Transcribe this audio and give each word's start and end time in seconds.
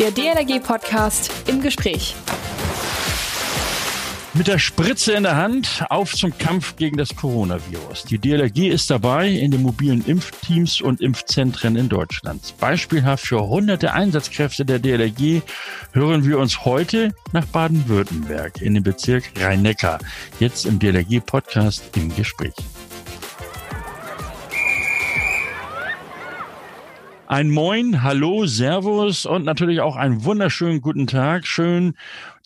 Der 0.00 0.10
DLRG-Podcast 0.10 1.30
im 1.46 1.62
Gespräch. 1.62 2.16
Mit 4.34 4.48
der 4.48 4.58
Spritze 4.58 5.12
in 5.12 5.22
der 5.22 5.36
Hand 5.36 5.84
auf 5.88 6.12
zum 6.12 6.36
Kampf 6.36 6.74
gegen 6.74 6.96
das 6.96 7.14
Coronavirus. 7.14 8.02
Die 8.02 8.18
DLRG 8.18 8.70
ist 8.70 8.90
dabei 8.90 9.28
in 9.28 9.52
den 9.52 9.62
mobilen 9.62 10.04
Impfteams 10.04 10.80
und 10.80 11.00
Impfzentren 11.00 11.76
in 11.76 11.88
Deutschland. 11.88 12.54
Beispielhaft 12.58 13.24
für 13.24 13.46
hunderte 13.46 13.92
Einsatzkräfte 13.92 14.64
der 14.64 14.80
DLRG 14.80 15.42
hören 15.92 16.24
wir 16.24 16.40
uns 16.40 16.64
heute 16.64 17.14
nach 17.32 17.44
Baden-Württemberg 17.46 18.60
in 18.60 18.74
den 18.74 18.82
Bezirk 18.82 19.30
Rhein-Neckar. 19.38 20.00
Jetzt 20.40 20.66
im 20.66 20.80
DLRG-Podcast 20.80 21.96
im 21.96 22.12
Gespräch. 22.16 22.54
Ein 27.26 27.50
Moin, 27.50 28.02
Hallo, 28.02 28.44
Servus 28.44 29.24
und 29.24 29.46
natürlich 29.46 29.80
auch 29.80 29.96
einen 29.96 30.24
wunderschönen 30.24 30.82
guten 30.82 31.06
Tag. 31.06 31.46
Schön 31.46 31.94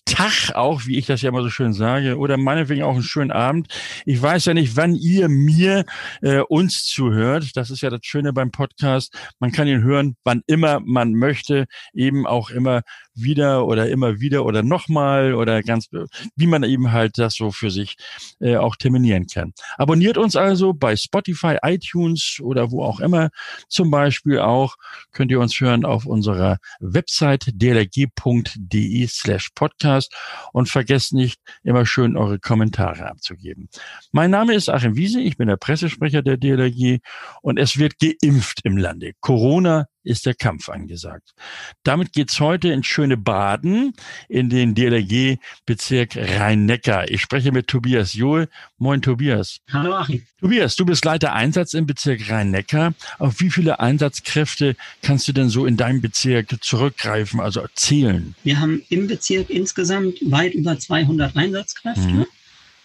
Tag 0.05 0.55
auch, 0.55 0.87
wie 0.87 0.97
ich 0.97 1.07
das 1.07 1.21
ja 1.21 1.29
immer 1.31 1.43
so 1.43 1.51
schön 1.51 1.73
sage, 1.73 2.17
oder 2.17 2.37
meinetwegen 2.37 2.83
auch 2.83 2.95
einen 2.95 3.03
schönen 3.03 3.33
Abend. 3.33 3.69
Ich 4.07 4.23
weiß 4.23 4.47
ja 4.47 4.55
nicht, 4.55 4.77
wann 4.77 4.95
ihr 4.95 5.29
mir 5.29 5.85
äh, 6.23 6.39
uns 6.41 6.87
zuhört. 6.87 7.57
Das 7.57 7.71
ist 7.71 7.83
ja 7.83 7.91
das 7.91 8.01
Schöne 8.05 8.33
beim 8.33 8.53
Podcast. 8.53 9.15
Man 9.41 9.51
kann 9.51 9.67
ihn 9.67 9.83
hören, 9.83 10.17
wann 10.23 10.43
immer 10.47 10.81
man 10.81 11.13
möchte, 11.13 11.67
eben 11.93 12.27
auch 12.27 12.51
immer 12.51 12.83
wieder 13.23 13.67
oder 13.67 13.89
immer 13.89 14.21
wieder 14.21 14.45
oder 14.45 14.63
nochmal 14.63 15.35
oder 15.35 15.63
ganz, 15.63 15.89
wie 16.37 16.47
man 16.47 16.63
eben 16.63 16.93
halt 16.93 17.19
das 17.19 17.35
so 17.35 17.51
für 17.51 17.71
sich 17.71 17.97
äh, 18.41 18.57
auch 18.57 18.77
terminieren 18.77 19.27
kann. 19.27 19.53
Abonniert 19.77 20.19
uns 20.19 20.37
also 20.37 20.73
bei 20.73 20.97
Spotify, 20.97 21.57
iTunes 21.63 22.39
oder 22.43 22.71
wo 22.71 22.83
auch 22.83 23.01
immer. 23.01 23.31
Zum 23.69 23.91
Beispiel 23.91 24.39
auch 24.39 24.77
könnt 25.13 25.31
ihr 25.31 25.41
uns 25.41 25.61
hören 25.61 25.85
auf 25.85 26.07
unserer 26.07 26.59
Website 26.81 27.47
dlg.de 27.55 29.07
slash 29.07 29.51
podcast 29.55 30.15
und 30.53 30.69
vergesst 30.69 31.13
nicht, 31.13 31.41
immer 31.63 31.87
schön 31.87 32.17
eure 32.17 32.39
Kommentare 32.39 33.09
abzugeben. 33.09 33.69
Mein 34.13 34.31
Name 34.31 34.55
ist 34.55 34.69
Achim 34.69 34.97
Wiese, 34.97 35.21
ich 35.21 35.37
bin 35.37 35.49
der 35.49 35.57
Pressesprecher 35.57 36.23
der 36.23 36.37
DLRG 36.37 36.99
und 37.43 37.59
es 37.59 37.79
wird 37.79 37.95
geimpft 37.99 38.61
im 38.65 38.77
Lande. 38.77 39.13
Corona 39.21 39.87
ist 40.05 40.27
der 40.27 40.35
Kampf 40.35 40.69
angesagt. 40.69 41.35
Damit 41.83 42.13
geht's 42.13 42.41
heute 42.41 42.69
in 42.69 42.83
schöne 42.83 43.17
Baden 43.17 43.93
in 44.29 44.49
den 44.49 44.75
DLRG-Bezirk 44.75 46.17
Rhein-Neckar. 46.17 47.11
Ich 47.11 47.21
spreche 47.21 47.53
mit 47.53 47.67
Tobias 47.67 48.15
Johl. 48.15 48.49
Moin, 48.79 49.03
Tobias. 49.03 49.61
Hallo, 49.73 49.95
Achim. 49.95 50.25
Tobias, 50.41 50.77
du 50.77 50.87
bist 50.87 51.05
Leiter 51.05 51.33
Einsatz 51.33 51.75
im 51.75 51.87
Bezirk 51.87 52.31
Rhein-Neckar. 52.31 52.95
Auf 53.19 53.41
wie 53.41 53.51
viele 53.51 53.81
Einsatzkräfte 53.81 54.77
kannst 55.03 55.29
du 55.29 55.33
denn 55.33 55.49
so 55.49 55.67
in 55.67 55.77
deinem 55.77 56.01
Bezirk 56.01 56.63
zurückgreifen, 56.63 57.41
also 57.41 57.67
zählen? 57.75 58.35
Wir 58.45 58.61
haben 58.61 58.83
im 58.89 59.09
Bezirk 59.09 59.51
insgesamt 59.51 60.19
weit 60.23 60.55
über 60.55 60.79
200 60.79 61.37
Einsatzkräfte 61.37 62.09
mhm. 62.09 62.27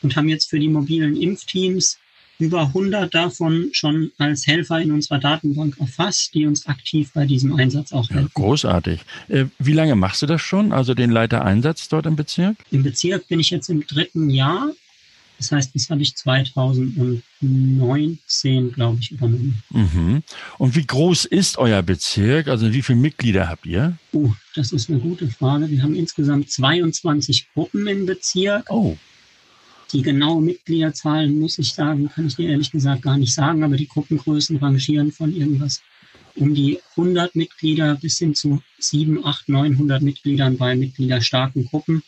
und 0.02 0.16
haben 0.16 0.30
jetzt 0.30 0.50
für 0.50 0.60
die 0.60 0.68
mobilen 0.68 1.16
Impfteams 1.16 1.98
über 2.40 2.62
100 2.62 3.14
davon 3.14 3.70
schon 3.74 4.12
als 4.18 4.48
Helfer 4.48 4.82
in 4.82 4.92
unserer 4.92 5.20
Datenbank 5.20 5.80
erfasst, 5.80 6.34
die 6.34 6.46
uns 6.46 6.68
aktiv 6.68 7.12
bei 7.14 7.26
diesem 7.26 7.56
Einsatz 7.56 7.94
auch 7.94 8.10
helfen. 8.10 8.32
Ja, 8.36 8.42
großartig. 8.42 9.02
Äh, 9.30 9.46
wie 9.60 9.74
lange 9.74 9.96
machst 9.96 10.22
du 10.22 10.26
das 10.26 10.42
schon, 10.42 10.74
also 10.74 10.94
den 10.94 11.12
Leiter 11.12 11.46
Einsatz 11.46 11.88
dort 11.90 12.06
im 12.06 12.16
Bezirk? 12.16 12.56
Im 12.72 12.84
Bezirk 12.84 13.28
bin 13.28 13.40
ich 13.40 13.50
jetzt 13.50 13.70
im 13.70 13.86
dritten 13.86 14.30
Jahr. 14.30 14.72
Das 15.38 15.52
heißt, 15.52 15.76
das 15.76 15.90
habe 15.90 16.02
ich 16.02 16.16
2019, 16.16 18.72
glaube 18.72 19.00
ich, 19.02 19.12
übernommen. 19.12 19.62
Mhm. 19.72 20.24
Und 20.58 20.76
wie 20.76 20.86
groß 20.86 21.26
ist 21.26 21.58
euer 21.58 21.82
Bezirk? 21.82 22.48
Also 22.48 22.72
wie 22.72 22.82
viele 22.82 23.00
Mitglieder 23.00 23.50
habt 23.50 23.66
ihr? 23.66 23.98
Oh, 24.14 24.32
das 24.56 24.72
ist 24.72 24.90
eine 24.90 25.00
gute 25.00 25.28
Frage. 25.28 25.70
Wir 25.70 25.84
haben 25.84 25.96
insgesamt 25.96 26.50
22 26.50 27.50
Gruppen 27.54 27.86
im 27.88 28.06
Bezirk. 28.06 28.68
Oh. 28.70 28.96
Die 29.94 30.02
genaue 30.02 30.42
Mitgliederzahl, 30.42 31.30
muss 31.30 31.60
ich 31.60 31.74
sagen, 31.74 32.10
kann 32.10 32.28
ich 32.28 32.36
dir 32.36 32.50
ehrlich 32.50 32.72
gesagt 32.72 33.04
gar 33.04 33.18
nicht 33.18 33.34
sagen, 33.34 33.64
aber 33.64 33.78
die 33.78 33.88
Gruppengrößen 33.88 34.58
rangieren 34.58 35.12
von 35.12 35.36
irgendwas 35.36 35.82
um 36.36 36.56
die 36.56 36.80
100 36.98 37.36
Mitglieder 37.36 37.96
bis 37.96 38.18
hin 38.18 38.34
zu 38.34 38.62
7, 38.80 39.24
8, 39.24 39.50
900 39.50 40.02
Mitgliedern 40.02 40.58
bei 40.58 40.76
mitgliederstarken 40.76 41.66
Gruppen. 41.66 42.02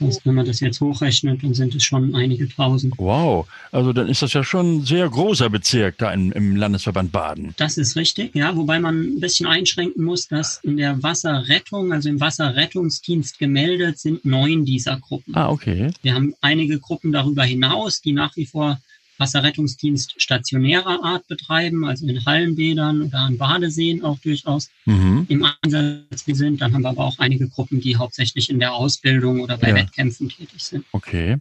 Also 0.00 0.20
wenn 0.24 0.34
man 0.34 0.46
das 0.46 0.60
jetzt 0.60 0.80
hochrechnet, 0.80 1.42
dann 1.42 1.54
sind 1.54 1.74
es 1.74 1.84
schon 1.84 2.14
einige 2.14 2.48
tausend. 2.48 2.94
Wow, 2.98 3.46
also 3.72 3.92
dann 3.92 4.08
ist 4.08 4.22
das 4.22 4.32
ja 4.32 4.44
schon 4.44 4.76
ein 4.78 4.84
sehr 4.84 5.08
großer 5.08 5.48
Bezirk 5.48 5.98
da 5.98 6.12
in, 6.12 6.32
im 6.32 6.56
Landesverband 6.56 7.12
Baden. 7.12 7.54
Das 7.56 7.78
ist 7.78 7.96
richtig, 7.96 8.34
ja, 8.34 8.54
wobei 8.56 8.78
man 8.78 9.00
ein 9.00 9.20
bisschen 9.20 9.46
einschränken 9.46 10.04
muss, 10.04 10.28
dass 10.28 10.60
in 10.62 10.76
der 10.76 11.02
Wasserrettung, 11.02 11.92
also 11.92 12.08
im 12.08 12.20
Wasserrettungsdienst 12.20 13.38
gemeldet 13.38 13.98
sind 13.98 14.24
neun 14.24 14.64
dieser 14.64 14.98
Gruppen. 14.98 15.34
Ah, 15.34 15.48
okay. 15.48 15.90
Wir 16.02 16.14
haben 16.14 16.34
einige 16.40 16.78
Gruppen 16.78 17.12
darüber 17.12 17.44
hinaus, 17.44 18.00
die 18.00 18.12
nach 18.12 18.36
wie 18.36 18.46
vor 18.46 18.78
Wasserrettungsdienst 19.18 20.14
stationärer 20.20 21.02
Art 21.02 21.26
betreiben, 21.26 21.84
also 21.84 22.06
in 22.06 22.24
Hallenbädern 22.24 23.02
oder 23.02 23.18
an 23.18 23.38
Badeseen 23.38 24.04
auch 24.04 24.18
durchaus 24.18 24.70
mhm. 24.84 25.26
im 25.28 25.46
Einsatz 25.62 26.24
sind. 26.26 26.60
Dann 26.60 26.72
haben 26.72 26.82
wir 26.82 26.90
aber 26.90 27.04
auch 27.04 27.18
einige 27.18 27.48
Gruppen, 27.48 27.80
die 27.80 27.96
hauptsächlich 27.96 28.50
in 28.50 28.58
der 28.58 28.74
Ausbildung 28.74 29.40
oder 29.40 29.56
bei 29.58 29.70
ja. 29.70 29.74
Wettkämpfen 29.76 30.28
tätig 30.28 30.62
sind. 30.62 30.84
Okay. 30.92 31.36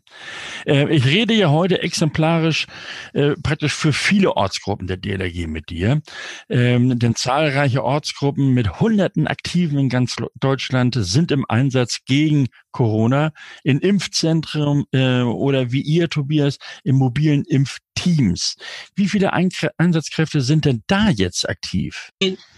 Äh, 0.65 0.93
ich 0.95 1.05
rede 1.05 1.33
ja 1.33 1.49
heute 1.49 1.81
exemplarisch 1.81 2.67
äh, 3.13 3.35
praktisch 3.41 3.73
für 3.73 3.93
viele 3.93 4.35
Ortsgruppen 4.35 4.87
der 4.87 4.97
DLRG 4.97 5.47
mit 5.47 5.69
dir, 5.69 6.01
ähm, 6.49 6.97
denn 6.97 7.15
zahlreiche 7.15 7.83
Ortsgruppen 7.83 8.53
mit 8.53 8.79
hunderten 8.79 9.27
Aktiven 9.27 9.77
in 9.77 9.89
ganz 9.89 10.15
Deutschland 10.39 10.97
sind 10.99 11.31
im 11.31 11.45
Einsatz 11.47 11.99
gegen 12.05 12.47
Corona 12.71 13.31
in 13.63 13.79
Impfzentren 13.79 14.85
äh, 14.91 15.21
oder 15.21 15.71
wie 15.71 15.81
ihr, 15.81 16.09
Tobias, 16.09 16.57
im 16.83 16.97
mobilen 16.97 17.43
Impf 17.45 17.64
Teams. 17.95 18.55
Wie 18.95 19.07
viele 19.07 19.33
Einsatzkräfte 19.33 20.41
sind 20.41 20.65
denn 20.65 20.83
da 20.87 21.09
jetzt 21.09 21.47
aktiv? 21.47 22.11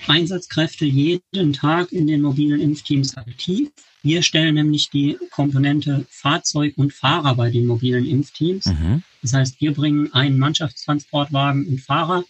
Einsatzkräfte 0.08 0.86
jeden 0.86 1.54
Tag 1.54 1.92
in 1.92 2.08
den 2.08 2.22
mobilen 2.22 2.60
Impfteams 2.60 3.16
aktiv. 3.18 3.70
Wir 4.04 4.22
stellen 4.22 4.56
nämlich 4.56 4.90
die 4.90 5.18
Komponente 5.32 6.06
Fahrzeug 6.10 6.74
und 6.78 6.94
Fahrer 6.94 7.36
bei 7.36 7.50
den 7.50 7.66
mobilen 7.66 8.06
Impfteams. 8.06 8.68
Mhm. 8.68 9.04
Das 9.22 9.34
heißt, 9.34 9.62
wir 9.62 9.74
bringen 9.74 10.14
einen 10.14 10.38
Mannschaftstransportwagen 10.38 11.68
und 11.68 11.82
Fahrer 11.82 12.24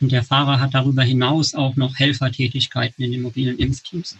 und 0.00 0.10
der 0.10 0.24
Fahrer 0.24 0.58
hat 0.58 0.74
darüber 0.74 1.02
hinaus 1.02 1.54
auch 1.54 1.76
noch 1.76 1.96
Helfertätigkeiten 1.96 3.04
in 3.04 3.12
den 3.12 3.22
mobilen 3.22 3.56
Impfteams. 3.56 4.16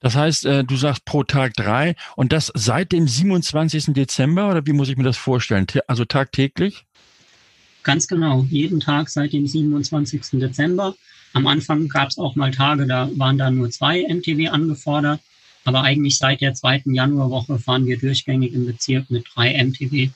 Das 0.00 0.14
heißt, 0.14 0.46
äh, 0.46 0.64
du 0.64 0.76
sagst 0.76 1.04
pro 1.04 1.22
Tag 1.22 1.54
drei 1.54 1.96
und 2.16 2.32
das 2.32 2.50
seit 2.54 2.92
dem 2.92 3.06
27. 3.06 3.92
Dezember 3.94 4.48
oder 4.50 4.66
wie 4.66 4.72
muss 4.72 4.88
ich 4.88 4.96
mir 4.96 5.04
das 5.04 5.16
vorstellen? 5.16 5.66
Also 5.86 6.04
tagtäglich? 6.04 6.86
Ganz 7.86 8.08
genau, 8.08 8.44
jeden 8.50 8.80
Tag 8.80 9.08
seit 9.08 9.32
dem 9.32 9.46
27. 9.46 10.40
Dezember. 10.40 10.96
Am 11.34 11.46
Anfang 11.46 11.86
gab 11.86 12.08
es 12.08 12.18
auch 12.18 12.34
mal 12.34 12.50
Tage, 12.50 12.84
da 12.84 13.08
waren 13.14 13.38
da 13.38 13.48
nur 13.48 13.70
zwei 13.70 14.04
MTW 14.12 14.48
angefordert. 14.48 15.20
Aber 15.64 15.82
eigentlich 15.82 16.18
seit 16.18 16.40
der 16.40 16.54
zweiten 16.54 16.94
Januarwoche 16.94 17.60
fahren 17.60 17.86
wir 17.86 17.96
durchgängig 17.96 18.54
im 18.54 18.66
Bezirk 18.66 19.08
mit 19.08 19.24
drei 19.32 19.62
MTW 19.62 20.10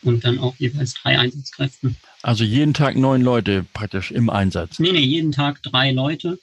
und 0.00 0.24
dann 0.24 0.38
auch 0.38 0.54
jeweils 0.56 0.94
drei 0.94 1.18
Einsatzkräften. 1.18 1.94
Also 2.22 2.42
jeden 2.42 2.72
Tag 2.72 2.96
neun 2.96 3.20
Leute 3.20 3.66
praktisch 3.74 4.10
im 4.12 4.30
Einsatz? 4.30 4.78
Nee, 4.78 4.92
nee, 4.92 5.00
jeden 5.00 5.32
Tag 5.32 5.62
drei 5.62 5.92
Leute. 5.92 6.38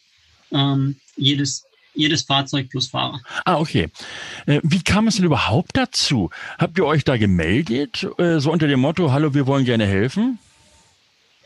Ähm, 0.52 0.98
jedes, 1.16 1.66
jedes 1.96 2.22
Fahrzeug 2.22 2.70
plus 2.70 2.88
Fahrer. 2.88 3.20
Ah, 3.46 3.58
okay. 3.58 3.90
Äh, 4.46 4.62
wie 4.62 4.84
kam 4.84 5.08
es 5.08 5.16
denn 5.16 5.26
überhaupt 5.26 5.72
dazu? 5.74 6.30
Habt 6.60 6.78
ihr 6.78 6.86
euch 6.86 7.04
da 7.04 7.18
gemeldet, 7.18 8.08
äh, 8.20 8.40
so 8.40 8.52
unter 8.52 8.68
dem 8.68 8.82
Motto, 8.82 9.12
hallo, 9.12 9.34
wir 9.34 9.48
wollen 9.48 9.66
gerne 9.66 9.88
helfen? 9.88 10.38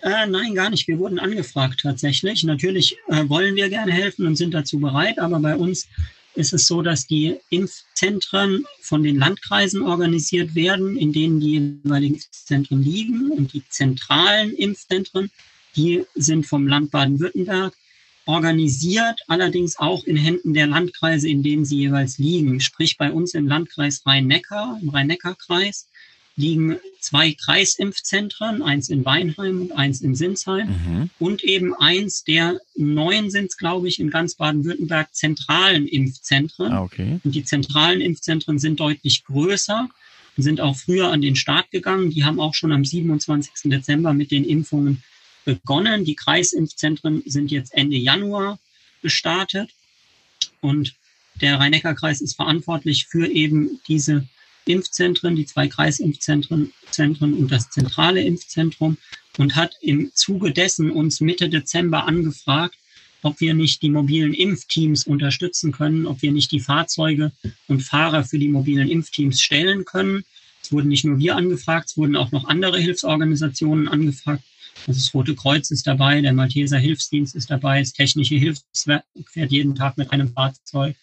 Äh, 0.02 0.26
nein, 0.26 0.56
gar 0.56 0.70
nicht. 0.70 0.88
Wir 0.88 0.98
wurden 0.98 1.20
angefragt 1.20 1.82
tatsächlich. 1.82 2.44
Natürlich 2.44 2.98
äh, 3.08 3.30
wollen 3.30 3.56
wir 3.56 3.70
gerne 3.70 3.92
helfen 3.92 4.26
und 4.26 4.36
sind 4.36 4.54
dazu 4.54 4.80
bereit, 4.80 5.20
aber 5.20 5.40
bei 5.40 5.56
uns 5.56 5.88
ist 6.34 6.53
es 6.53 6.66
so, 6.66 6.82
dass 6.82 7.08
die 7.08 7.38
Impfzentren 7.50 8.66
von 8.80 9.03
den 9.03 9.18
Landkreisen 9.18 9.84
organisiert 9.84 10.56
werden, 10.56 10.98
in 10.98 11.12
denen 11.12 11.40
die 11.40 11.78
jeweiligen 11.84 12.16
Impfzentren 12.16 12.82
liegen. 12.82 13.32
Und 13.32 13.53
die 13.53 13.64
zentralen 13.68 14.56
Impfzentren, 14.56 15.30
die 15.76 16.06
sind 16.16 16.46
vom 16.46 16.68
Land 16.68 16.92
Baden-Württemberg 16.92 17.74
organisiert, 18.26 19.20
allerdings 19.28 19.78
auch 19.78 20.06
in 20.06 20.16
Händen 20.16 20.54
der 20.54 20.68
Landkreise, 20.68 21.28
in 21.28 21.44
denen 21.44 21.66
sie 21.66 21.78
jeweils 21.78 22.18
liegen. 22.18 22.59
Sprich 22.59 22.97
bei 22.97 23.12
uns 23.12 23.34
im 23.34 23.47
Landkreis 23.47 24.06
Rhein-Neckar, 24.06 24.80
im 24.82 24.90
Rhein-Neckar-Kreis, 24.90 25.88
liegen 26.36 26.78
zwei 27.00 27.34
Kreisimpfzentren, 27.34 28.62
eins 28.62 28.90
in 28.90 29.04
Weinheim 29.06 29.62
und 29.62 29.72
eins 29.74 30.02
in 30.02 30.16
Sinsheim 30.16 30.68
mhm. 30.68 31.10
und 31.20 31.44
eben 31.44 31.74
eins 31.74 32.24
der 32.24 32.60
neun 32.76 33.30
sind 33.30 33.48
es, 33.50 33.58
glaube 33.58 33.88
ich, 33.88 34.00
in 34.00 34.10
ganz 34.10 34.36
Baden-Württemberg 34.36 35.14
zentralen 35.14 35.88
Impfzentren. 35.88 36.72
Ah, 36.72 36.84
okay. 36.84 37.20
Und 37.24 37.36
die 37.36 37.44
zentralen 37.44 38.02
Impfzentren 38.02 38.60
sind 38.60 38.80
deutlich 38.80 39.24
größer, 39.26 39.90
sind 40.38 40.62
auch 40.62 40.78
früher 40.78 41.12
an 41.12 41.22
den 41.22 41.36
Start 41.36 41.70
gegangen. 41.72 42.12
Die 42.12 42.24
haben 42.24 42.40
auch 42.40 42.54
schon 42.54 42.72
am 42.72 42.86
27. 42.86 43.52
Dezember 43.66 44.14
mit 44.14 44.32
den 44.32 44.46
Impfungen 44.46 45.04
begonnen. 45.44 46.06
Die 46.06 46.16
Kreisimpfzentren 46.16 47.24
sind 47.26 47.52
jetzt 47.52 47.74
Ende 47.74 47.98
Januar 47.98 48.60
gestartet 49.02 49.72
und 50.62 50.94
der 51.42 51.60
Rhein-Neckar-Kreis 51.60 52.22
ist 52.22 52.36
verantwortlich 52.36 53.08
für 53.08 53.28
eben 53.28 53.80
diese 53.88 54.28
Impfzentren, 54.66 55.35
die 55.35 55.46
zwei 55.46 55.67
Kreisimpfzentren 55.67 56.72
Zentren 56.91 57.34
und 57.34 57.52
das 57.52 57.69
zentrale 57.69 58.22
Impfzentrum 58.22 58.97
und 59.37 59.55
hat 59.55 59.75
im 59.81 60.11
Zuge 60.13 60.52
dessen 60.52 60.91
uns 60.91 61.22
Mitte 61.22 61.49
Dezember 61.49 62.05
angefragt, 62.05 62.75
ob 63.23 63.40
wir 63.40 63.53
nicht 63.53 63.81
die 63.81 63.90
mobilen 63.90 64.34
Impfteams 64.34 65.05
unterstützen 65.05 65.72
können, 65.72 66.05
ob 66.05 66.22
wir 66.22 66.31
nicht 66.31 66.52
die 66.52 66.59
Fahrzeuge 66.59 67.31
und 67.67 67.81
Fahrer 67.81 68.23
für 68.23 68.40
die 68.40 68.47
mobilen 68.47 68.90
Impfteams 68.90 69.41
stellen 69.41 69.85
können. 69.85 70.23
Es 70.61 70.72
wurden 70.72 70.90
nicht 70.90 71.05
nur 71.05 71.19
wir 71.19 71.35
angefragt, 71.35 71.90
es 71.90 71.97
wurden 71.97 72.16
auch 72.16 72.31
noch 72.31 72.46
andere 72.46 72.79
Hilfsorganisationen 72.79 73.87
angefragt. 73.87 74.43
Also 74.87 74.99
das 74.99 75.13
Rote 75.13 75.35
Kreuz 75.35 75.69
ist 75.69 75.85
dabei, 75.85 76.22
der 76.22 76.34
Malteser 76.34 76.78
Hilfsdienst 76.78 77.35
ist 77.35 77.52
dabei, 77.52 77.79
das 77.79 77.93
Technische 77.93 78.35
Hilfswerk 78.35 79.03
fährt 79.28 79.52
jeden 79.52 79.75
Tag 79.75 79.97
mit 79.97 80.11
einem 80.11 80.34
Fahrzeug. 80.34 80.96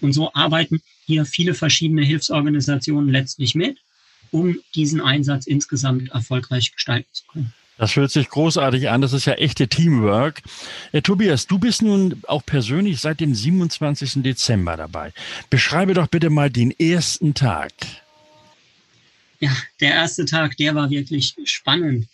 Und 0.00 0.12
so 0.12 0.32
arbeiten 0.34 0.82
hier 1.06 1.24
viele 1.24 1.54
verschiedene 1.54 2.02
Hilfsorganisationen 2.02 3.10
letztlich 3.10 3.54
mit, 3.54 3.78
um 4.30 4.58
diesen 4.74 5.00
Einsatz 5.00 5.46
insgesamt 5.46 6.10
erfolgreich 6.10 6.72
gestalten 6.72 7.08
zu 7.12 7.24
können. 7.26 7.52
Das 7.78 7.96
hört 7.96 8.10
sich 8.10 8.28
großartig 8.28 8.90
an. 8.90 9.00
Das 9.00 9.12
ist 9.12 9.24
ja 9.24 9.32
echte 9.34 9.66
Teamwork. 9.66 10.42
Äh, 10.92 11.02
Tobias, 11.02 11.46
du 11.46 11.58
bist 11.58 11.82
nun 11.82 12.22
auch 12.28 12.44
persönlich 12.46 13.00
seit 13.00 13.18
dem 13.20 13.34
27. 13.34 14.22
Dezember 14.22 14.76
dabei. 14.76 15.12
Beschreibe 15.50 15.94
doch 15.94 16.06
bitte 16.06 16.30
mal 16.30 16.50
den 16.50 16.70
ersten 16.70 17.34
Tag. 17.34 17.72
Ja, 19.40 19.50
der 19.80 19.94
erste 19.94 20.24
Tag, 20.26 20.56
der 20.58 20.76
war 20.76 20.90
wirklich 20.90 21.34
spannend. 21.44 22.06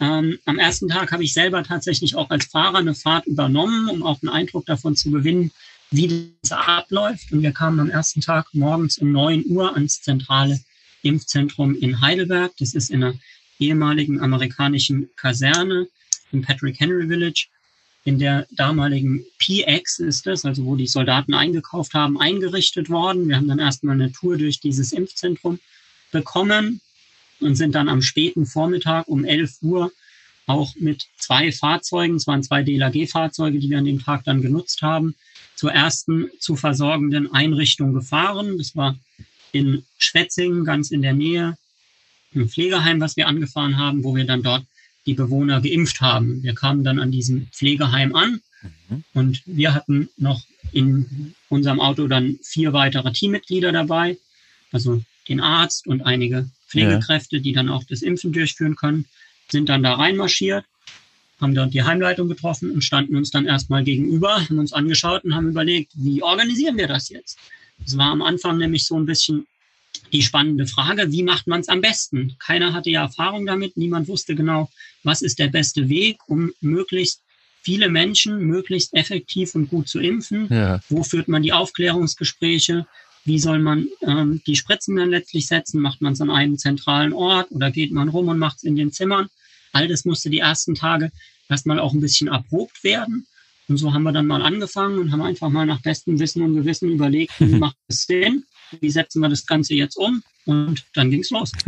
Ähm, 0.00 0.38
am 0.46 0.58
ersten 0.58 0.88
Tag 0.88 1.12
habe 1.12 1.24
ich 1.24 1.34
selber 1.34 1.62
tatsächlich 1.62 2.16
auch 2.16 2.30
als 2.30 2.46
Fahrer 2.46 2.78
eine 2.78 2.94
Fahrt 2.94 3.26
übernommen, 3.26 3.90
um 3.90 4.02
auch 4.02 4.22
einen 4.22 4.30
Eindruck 4.30 4.64
davon 4.64 4.96
zu 4.96 5.10
gewinnen, 5.10 5.50
wie 5.90 6.34
das 6.42 6.52
abläuft. 6.52 7.32
Und 7.32 7.42
wir 7.42 7.52
kamen 7.52 7.80
am 7.80 7.90
ersten 7.90 8.20
Tag 8.20 8.46
morgens 8.52 8.98
um 8.98 9.12
9 9.12 9.44
Uhr 9.46 9.74
ans 9.74 10.00
zentrale 10.02 10.60
Impfzentrum 11.02 11.74
in 11.74 12.00
Heidelberg. 12.00 12.52
Das 12.58 12.74
ist 12.74 12.90
in 12.90 13.02
einer 13.02 13.14
ehemaligen 13.58 14.20
amerikanischen 14.20 15.10
Kaserne 15.16 15.88
im 16.32 16.42
Patrick 16.42 16.78
Henry 16.78 17.06
Village. 17.08 17.48
In 18.04 18.18
der 18.18 18.46
damaligen 18.52 19.24
PX 19.38 19.98
ist 19.98 20.26
es, 20.26 20.44
also 20.44 20.64
wo 20.64 20.74
die 20.74 20.86
Soldaten 20.86 21.34
eingekauft 21.34 21.92
haben, 21.92 22.18
eingerichtet 22.18 22.88
worden. 22.88 23.28
Wir 23.28 23.36
haben 23.36 23.48
dann 23.48 23.58
erstmal 23.58 23.94
eine 23.94 24.10
Tour 24.10 24.38
durch 24.38 24.60
dieses 24.60 24.92
Impfzentrum 24.92 25.58
bekommen 26.10 26.80
und 27.40 27.56
sind 27.56 27.74
dann 27.74 27.88
am 27.88 28.00
späten 28.00 28.46
Vormittag 28.46 29.06
um 29.08 29.24
11 29.24 29.58
Uhr 29.62 29.92
auch 30.46 30.74
mit 30.76 31.06
zwei 31.16 31.52
Fahrzeugen, 31.52 32.16
es 32.16 32.26
waren 32.26 32.42
zwei 32.42 32.62
DLAG-Fahrzeuge, 32.62 33.58
die 33.58 33.70
wir 33.70 33.78
an 33.78 33.84
dem 33.84 34.02
Tag 34.02 34.24
dann 34.24 34.42
genutzt 34.42 34.82
haben, 34.82 35.14
zur 35.60 35.72
ersten 35.72 36.30
zu 36.38 36.56
versorgenden 36.56 37.34
Einrichtung 37.34 37.92
gefahren. 37.92 38.56
Das 38.56 38.74
war 38.76 38.98
in 39.52 39.84
Schwetzingen, 39.98 40.64
ganz 40.64 40.90
in 40.90 41.02
der 41.02 41.12
Nähe, 41.12 41.58
ein 42.34 42.48
Pflegeheim, 42.48 42.98
was 42.98 43.18
wir 43.18 43.28
angefahren 43.28 43.76
haben, 43.76 44.02
wo 44.02 44.16
wir 44.16 44.24
dann 44.24 44.42
dort 44.42 44.64
die 45.04 45.12
Bewohner 45.12 45.60
geimpft 45.60 46.00
haben. 46.00 46.42
Wir 46.42 46.54
kamen 46.54 46.82
dann 46.82 46.98
an 46.98 47.10
diesem 47.10 47.48
Pflegeheim 47.48 48.14
an 48.14 48.40
mhm. 48.62 49.04
und 49.12 49.42
wir 49.44 49.74
hatten 49.74 50.08
noch 50.16 50.40
in 50.72 51.34
unserem 51.50 51.78
Auto 51.78 52.08
dann 52.08 52.38
vier 52.42 52.72
weitere 52.72 53.12
Teammitglieder 53.12 53.70
dabei, 53.70 54.16
also 54.72 55.02
den 55.28 55.40
Arzt 55.40 55.86
und 55.86 56.00
einige 56.00 56.48
Pflegekräfte, 56.68 57.36
ja. 57.36 57.42
die 57.42 57.52
dann 57.52 57.68
auch 57.68 57.84
das 57.84 58.00
Impfen 58.00 58.32
durchführen 58.32 58.76
können, 58.76 59.04
sind 59.50 59.68
dann 59.68 59.82
da 59.82 59.92
reinmarschiert 59.92 60.64
haben 61.40 61.54
dort 61.54 61.72
die 61.72 61.82
Heimleitung 61.82 62.28
getroffen 62.28 62.70
und 62.70 62.82
standen 62.82 63.16
uns 63.16 63.30
dann 63.30 63.46
erstmal 63.46 63.84
gegenüber, 63.84 64.36
haben 64.40 64.58
uns 64.58 64.72
angeschaut 64.72 65.24
und 65.24 65.34
haben 65.34 65.48
überlegt, 65.48 65.92
wie 65.94 66.22
organisieren 66.22 66.76
wir 66.76 66.88
das 66.88 67.08
jetzt? 67.08 67.38
Es 67.84 67.96
war 67.96 68.10
am 68.10 68.22
Anfang 68.22 68.58
nämlich 68.58 68.86
so 68.86 68.98
ein 68.98 69.06
bisschen 69.06 69.46
die 70.12 70.22
spannende 70.22 70.66
Frage, 70.66 71.12
wie 71.12 71.22
macht 71.22 71.46
man 71.46 71.60
es 71.60 71.68
am 71.68 71.80
besten? 71.80 72.36
Keiner 72.38 72.72
hatte 72.72 72.90
ja 72.90 73.02
Erfahrung 73.02 73.46
damit, 73.46 73.76
niemand 73.76 74.08
wusste 74.08 74.34
genau, 74.34 74.70
was 75.02 75.22
ist 75.22 75.38
der 75.38 75.48
beste 75.48 75.88
Weg, 75.88 76.18
um 76.26 76.52
möglichst 76.60 77.22
viele 77.62 77.88
Menschen 77.88 78.40
möglichst 78.40 78.94
effektiv 78.94 79.54
und 79.54 79.68
gut 79.68 79.88
zu 79.88 80.00
impfen. 80.00 80.48
Ja. 80.50 80.80
Wo 80.88 81.02
führt 81.02 81.28
man 81.28 81.42
die 81.42 81.52
Aufklärungsgespräche? 81.52 82.86
Wie 83.24 83.38
soll 83.38 83.58
man 83.58 83.86
ähm, 84.00 84.40
die 84.46 84.56
Spritzen 84.56 84.96
dann 84.96 85.10
letztlich 85.10 85.46
setzen? 85.46 85.80
Macht 85.80 86.00
man 86.00 86.14
es 86.14 86.20
an 86.20 86.30
einem 86.30 86.56
zentralen 86.56 87.12
Ort 87.12 87.50
oder 87.50 87.70
geht 87.70 87.92
man 87.92 88.08
rum 88.08 88.28
und 88.28 88.38
macht 88.38 88.58
es 88.58 88.62
in 88.62 88.76
den 88.76 88.92
Zimmern? 88.92 89.28
All 89.72 89.88
das 89.88 90.04
musste 90.04 90.30
die 90.30 90.38
ersten 90.38 90.74
Tage 90.74 91.10
erstmal 91.48 91.78
auch 91.78 91.92
ein 91.92 92.00
bisschen 92.00 92.28
erprobt 92.28 92.82
werden. 92.84 93.26
Und 93.68 93.76
so 93.76 93.94
haben 93.94 94.02
wir 94.02 94.12
dann 94.12 94.26
mal 94.26 94.42
angefangen 94.42 94.98
und 94.98 95.12
haben 95.12 95.22
einfach 95.22 95.48
mal 95.48 95.64
nach 95.64 95.80
bestem 95.80 96.18
Wissen 96.18 96.42
und 96.42 96.56
Gewissen 96.56 96.90
überlegt, 96.90 97.32
wie 97.38 97.44
macht 97.58 97.76
es 97.88 98.06
denn? 98.06 98.44
Wie 98.80 98.90
setzen 98.90 99.20
wir 99.20 99.28
das 99.28 99.46
Ganze 99.46 99.74
jetzt 99.74 99.96
um? 99.96 100.22
Und 100.44 100.84
dann 100.94 101.10
ging 101.10 101.20
es 101.20 101.30
los. 101.30 101.52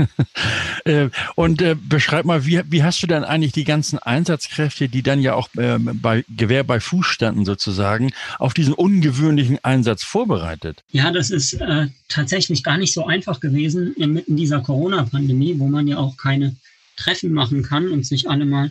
Äh, 0.85 1.11
und 1.37 1.63
äh, 1.63 1.77
beschreib 1.77 2.25
mal, 2.25 2.45
wie, 2.45 2.61
wie 2.67 2.83
hast 2.83 3.01
du 3.01 3.07
dann 3.07 3.23
eigentlich 3.23 3.53
die 3.53 3.63
ganzen 3.63 4.01
Einsatzkräfte, 4.01 4.89
die 4.89 5.05
dann 5.05 5.21
ja 5.21 5.35
auch 5.35 5.49
äh, 5.55 5.79
bei 5.79 6.25
Gewehr 6.29 6.65
bei 6.65 6.81
Fuß 6.81 7.07
standen 7.07 7.45
sozusagen, 7.45 8.11
auf 8.41 8.53
diesen 8.53 8.75
ungewöhnlichen 8.75 9.61
Einsatz 9.63 10.03
vorbereitet? 10.03 10.83
Ja, 10.91 11.13
das 11.13 11.31
ist 11.31 11.53
äh, 11.53 11.87
tatsächlich 12.09 12.65
gar 12.65 12.79
nicht 12.79 12.93
so 12.93 13.07
einfach 13.07 13.39
gewesen 13.39 13.95
inmitten 13.95 14.37
dieser 14.37 14.59
Corona-Pandemie, 14.59 15.55
wo 15.61 15.69
man 15.69 15.87
ja 15.87 15.99
auch 15.99 16.17
keine 16.17 16.57
Treffen 17.03 17.33
machen 17.33 17.63
kann 17.63 17.91
und 17.91 18.07
sich 18.07 18.29
alle 18.31 18.45
mal 18.45 18.71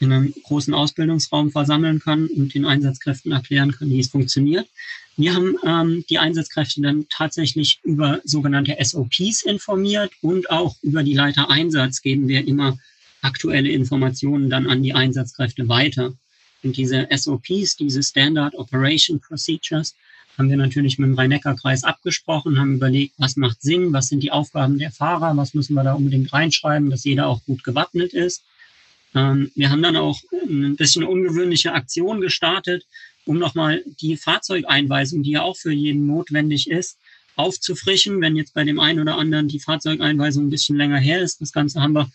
in 0.00 0.12
einem 0.12 0.34
großen 0.44 0.74
Ausbildungsraum 0.74 1.50
versammeln 1.50 2.00
kann 2.00 2.26
und 2.28 2.54
den 2.54 2.64
Einsatzkräften 2.64 3.32
erklären 3.32 3.72
kann, 3.72 3.90
wie 3.90 4.00
es 4.00 4.08
funktioniert. 4.08 4.68
Wir 5.16 5.34
haben 5.34 5.56
ähm, 5.64 6.04
die 6.08 6.18
Einsatzkräfte 6.18 6.80
dann 6.80 7.06
tatsächlich 7.08 7.80
über 7.82 8.20
sogenannte 8.24 8.76
SOPs 8.80 9.42
informiert 9.42 10.12
und 10.22 10.50
auch 10.50 10.76
über 10.82 11.02
die 11.02 11.14
Leiter 11.14 11.50
Einsatz 11.50 12.02
geben 12.02 12.28
wir 12.28 12.46
immer 12.46 12.78
aktuelle 13.20 13.70
Informationen 13.70 14.48
dann 14.48 14.68
an 14.68 14.82
die 14.82 14.94
Einsatzkräfte 14.94 15.68
weiter. 15.68 16.14
Und 16.62 16.76
diese 16.76 17.08
SOPs, 17.10 17.76
diese 17.76 18.02
Standard 18.02 18.54
Operation 18.54 19.20
Procedures, 19.20 19.96
haben 20.38 20.48
wir 20.48 20.56
natürlich 20.56 20.98
mit 20.98 21.08
dem 21.08 21.14
Rhein-Neckar-Kreis 21.16 21.82
abgesprochen, 21.82 22.60
haben 22.60 22.76
überlegt, 22.76 23.14
was 23.18 23.36
macht 23.36 23.60
Sinn, 23.60 23.92
was 23.92 24.06
sind 24.06 24.22
die 24.22 24.30
Aufgaben 24.30 24.78
der 24.78 24.92
Fahrer, 24.92 25.36
was 25.36 25.52
müssen 25.52 25.74
wir 25.74 25.82
da 25.82 25.94
unbedingt 25.94 26.32
reinschreiben, 26.32 26.90
dass 26.90 27.04
jeder 27.04 27.26
auch 27.26 27.44
gut 27.44 27.64
gewappnet 27.64 28.12
ist. 28.12 28.44
Ähm, 29.14 29.50
wir 29.56 29.70
haben 29.70 29.82
dann 29.82 29.96
auch 29.96 30.20
ein 30.48 30.76
bisschen 30.76 31.02
ungewöhnliche 31.02 31.72
Aktion 31.72 32.20
gestartet, 32.20 32.86
um 33.24 33.38
nochmal 33.38 33.82
die 34.00 34.16
Fahrzeugeinweisung, 34.16 35.24
die 35.24 35.32
ja 35.32 35.42
auch 35.42 35.56
für 35.56 35.72
jeden 35.72 36.06
notwendig 36.06 36.70
ist, 36.70 36.98
aufzufrischen, 37.34 38.20
wenn 38.20 38.36
jetzt 38.36 38.54
bei 38.54 38.64
dem 38.64 38.78
einen 38.78 39.00
oder 39.00 39.16
anderen 39.16 39.48
die 39.48 39.60
Fahrzeugeinweisung 39.60 40.46
ein 40.46 40.50
bisschen 40.50 40.76
länger 40.76 40.98
her 40.98 41.20
ist. 41.20 41.40
Das 41.40 41.52
Ganze 41.52 41.80
haben 41.82 41.94
wir 41.94 42.10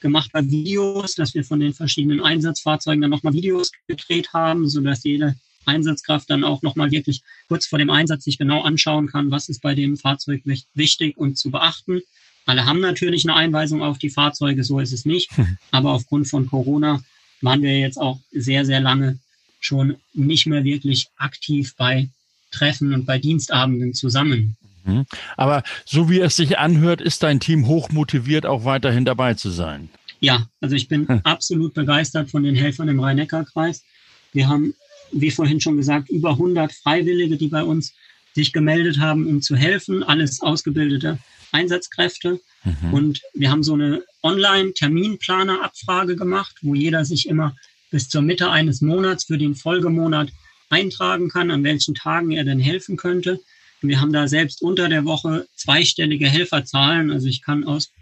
gemacht 0.00 0.30
bei 0.32 0.48
Videos, 0.48 1.14
dass 1.14 1.34
wir 1.34 1.44
von 1.44 1.60
den 1.60 1.74
verschiedenen 1.74 2.22
Einsatzfahrzeugen 2.22 3.02
dann 3.02 3.10
nochmal 3.10 3.34
Videos 3.34 3.72
gedreht 3.86 4.32
haben, 4.32 4.68
sodass 4.68 5.04
jede 5.04 5.36
Einsatzkraft 5.66 6.30
dann 6.30 6.44
auch 6.44 6.62
nochmal 6.62 6.90
wirklich 6.90 7.22
kurz 7.48 7.66
vor 7.66 7.78
dem 7.78 7.90
Einsatz 7.90 8.24
sich 8.24 8.38
genau 8.38 8.62
anschauen 8.62 9.08
kann, 9.08 9.30
was 9.30 9.48
ist 9.48 9.62
bei 9.62 9.74
dem 9.74 9.96
Fahrzeug 9.96 10.42
wichtig 10.74 11.16
und 11.16 11.36
zu 11.36 11.50
beachten. 11.50 12.00
Alle 12.46 12.64
haben 12.64 12.80
natürlich 12.80 13.24
eine 13.24 13.36
Einweisung 13.36 13.82
auf 13.82 13.98
die 13.98 14.10
Fahrzeuge, 14.10 14.64
so 14.64 14.80
ist 14.80 14.92
es 14.92 15.04
nicht. 15.04 15.30
Aber 15.70 15.92
aufgrund 15.92 16.28
von 16.28 16.46
Corona 16.46 17.02
waren 17.42 17.62
wir 17.62 17.78
jetzt 17.78 17.98
auch 17.98 18.18
sehr, 18.32 18.64
sehr 18.64 18.80
lange 18.80 19.18
schon 19.60 19.96
nicht 20.14 20.46
mehr 20.46 20.64
wirklich 20.64 21.08
aktiv 21.16 21.74
bei 21.76 22.08
Treffen 22.50 22.94
und 22.94 23.04
bei 23.04 23.18
Dienstabenden 23.18 23.92
zusammen. 23.92 24.56
Mhm. 24.84 25.04
Aber 25.36 25.62
so 25.84 26.08
wie 26.08 26.20
es 26.20 26.36
sich 26.36 26.58
anhört, 26.58 27.00
ist 27.00 27.22
dein 27.22 27.40
Team 27.40 27.66
hoch 27.66 27.90
motiviert, 27.90 28.46
auch 28.46 28.64
weiterhin 28.64 29.04
dabei 29.04 29.34
zu 29.34 29.50
sein. 29.50 29.90
Ja, 30.20 30.48
also 30.60 30.74
ich 30.74 30.88
bin 30.88 31.06
hm. 31.06 31.20
absolut 31.24 31.74
begeistert 31.74 32.30
von 32.30 32.42
den 32.42 32.54
Helfern 32.54 32.88
im 32.88 33.00
Rhein-Neckar-Kreis. 33.00 33.84
Wir 34.32 34.48
haben 34.48 34.74
wie 35.12 35.30
vorhin 35.30 35.60
schon 35.60 35.76
gesagt, 35.76 36.10
über 36.10 36.30
100 36.30 36.72
Freiwillige, 36.72 37.36
die 37.36 37.48
bei 37.48 37.62
uns 37.62 37.94
sich 38.34 38.52
gemeldet 38.52 38.98
haben, 38.98 39.26
um 39.26 39.42
zu 39.42 39.56
helfen, 39.56 40.02
alles 40.02 40.40
ausgebildete 40.40 41.18
Einsatzkräfte. 41.52 42.40
Mhm. 42.64 42.94
Und 42.94 43.22
wir 43.34 43.50
haben 43.50 43.62
so 43.62 43.74
eine 43.74 44.04
Online-Terminplaner-Abfrage 44.22 46.16
gemacht, 46.16 46.56
wo 46.62 46.74
jeder 46.74 47.04
sich 47.04 47.28
immer 47.28 47.56
bis 47.90 48.08
zur 48.08 48.22
Mitte 48.22 48.50
eines 48.50 48.80
Monats 48.80 49.24
für 49.24 49.38
den 49.38 49.54
Folgemonat 49.54 50.30
eintragen 50.70 51.30
kann, 51.30 51.50
an 51.50 51.64
welchen 51.64 51.94
Tagen 51.94 52.32
er 52.32 52.44
denn 52.44 52.60
helfen 52.60 52.96
könnte. 52.96 53.40
Und 53.82 53.88
wir 53.88 54.00
haben 54.00 54.12
da 54.12 54.28
selbst 54.28 54.60
unter 54.60 54.88
der 54.88 55.04
Woche 55.04 55.46
zweistellige 55.56 56.28
Helferzahlen. 56.28 57.10
Also 57.10 57.28
ich 57.28 57.42
kann 57.42 57.64
aus 57.64 57.92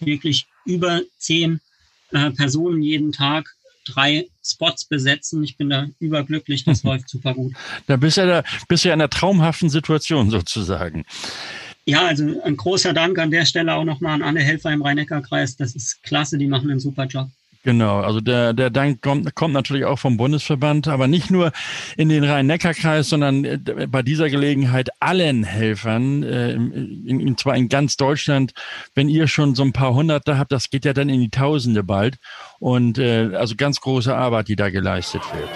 wirklich 0.00 0.46
über 0.64 1.02
zehn 1.18 1.60
äh, 2.12 2.30
Personen 2.30 2.82
jeden 2.82 3.12
Tag 3.12 3.54
drei 3.84 4.26
Spots 4.44 4.84
besetzen. 4.84 5.42
Ich 5.42 5.56
bin 5.56 5.70
da 5.70 5.86
überglücklich, 6.00 6.64
das 6.64 6.82
läuft 6.84 7.08
super 7.08 7.34
gut. 7.34 7.54
Da 7.86 7.96
bist 7.96 8.16
du 8.16 8.22
ja, 8.22 8.42
da, 8.42 8.48
bist 8.68 8.84
ja 8.84 8.92
in 8.92 9.00
einer 9.00 9.10
traumhaften 9.10 9.70
Situation 9.70 10.30
sozusagen. 10.30 11.04
Ja, 11.86 12.06
also 12.06 12.42
ein 12.42 12.56
großer 12.56 12.94
Dank 12.94 13.18
an 13.18 13.30
der 13.30 13.44
Stelle 13.44 13.74
auch 13.74 13.84
nochmal 13.84 14.14
an 14.14 14.22
alle 14.22 14.40
Helfer 14.40 14.72
im 14.72 14.82
Rhein-Neckar-Kreis. 14.82 15.56
Das 15.56 15.74
ist 15.74 16.02
klasse, 16.02 16.38
die 16.38 16.46
machen 16.46 16.70
einen 16.70 16.80
super 16.80 17.04
Job. 17.04 17.28
Genau, 17.64 18.00
also 18.00 18.20
der, 18.20 18.52
der 18.52 18.68
Dank 18.68 19.00
kommt, 19.00 19.34
kommt 19.34 19.54
natürlich 19.54 19.86
auch 19.86 19.98
vom 19.98 20.18
Bundesverband, 20.18 20.86
aber 20.86 21.06
nicht 21.06 21.30
nur 21.30 21.50
in 21.96 22.10
den 22.10 22.22
Rhein-Neckar-Kreis, 22.22 23.08
sondern 23.08 23.46
äh, 23.46 23.58
bei 23.88 24.02
dieser 24.02 24.28
Gelegenheit 24.28 24.90
allen 25.00 25.44
Helfern, 25.44 26.22
äh, 26.22 26.52
in, 26.52 27.20
in, 27.20 27.38
zwar 27.38 27.56
in 27.56 27.70
ganz 27.70 27.96
Deutschland. 27.96 28.52
Wenn 28.94 29.08
ihr 29.08 29.28
schon 29.28 29.54
so 29.54 29.62
ein 29.62 29.72
paar 29.72 29.94
Hunderte 29.94 30.36
habt, 30.36 30.52
das 30.52 30.68
geht 30.68 30.84
ja 30.84 30.92
dann 30.92 31.08
in 31.08 31.20
die 31.20 31.30
Tausende 31.30 31.82
bald. 31.82 32.16
Und 32.58 32.98
äh, 32.98 33.30
also 33.34 33.54
ganz 33.56 33.80
große 33.80 34.14
Arbeit, 34.14 34.48
die 34.48 34.56
da 34.56 34.68
geleistet 34.68 35.22
wird. 35.32 35.48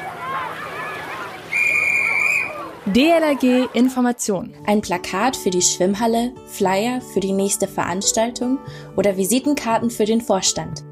DLRG 2.87 3.69
Information. 3.75 4.55
Ein 4.67 4.81
Plakat 4.81 5.37
für 5.37 5.51
die 5.51 5.61
Schwimmhalle, 5.61 6.33
Flyer 6.47 7.03
für 7.03 7.21
die 7.21 7.33
nächste 7.33 7.69
Veranstaltung 7.69 8.59
oder 8.97 9.19
Visitenkarten 9.19 9.91
für 9.91 10.07
den 10.07 10.23
Vorstand. 10.23 10.88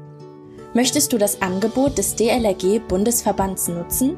Möchtest 0.77 1.11
du 1.11 1.17
das 1.17 1.41
Angebot 1.41 1.97
des 1.97 2.15
DLRG 2.15 2.87
Bundesverbands 2.87 3.67
nutzen? 3.67 4.15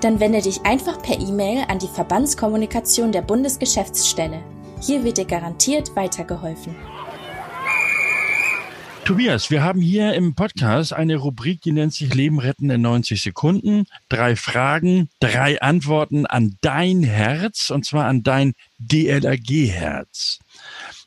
Dann 0.00 0.20
wende 0.20 0.40
dich 0.40 0.64
einfach 0.64 1.02
per 1.02 1.18
E-Mail 1.18 1.64
an 1.66 1.80
die 1.80 1.88
Verbandskommunikation 1.88 3.10
der 3.10 3.22
Bundesgeschäftsstelle. 3.22 4.40
Hier 4.80 5.02
wird 5.02 5.18
dir 5.18 5.24
garantiert 5.24 5.96
weitergeholfen. 5.96 6.76
Tobias, 9.04 9.50
wir 9.50 9.64
haben 9.64 9.80
hier 9.80 10.14
im 10.14 10.36
Podcast 10.36 10.92
eine 10.92 11.16
Rubrik, 11.16 11.62
die 11.62 11.72
nennt 11.72 11.94
sich 11.94 12.14
Leben 12.14 12.38
retten 12.38 12.70
in 12.70 12.82
90 12.82 13.20
Sekunden. 13.20 13.86
Drei 14.08 14.36
Fragen, 14.36 15.08
drei 15.18 15.60
Antworten 15.60 16.26
an 16.26 16.58
dein 16.60 17.02
Herz 17.02 17.70
und 17.70 17.84
zwar 17.84 18.04
an 18.04 18.22
dein 18.22 18.52
DLRG-Herz. 18.78 20.38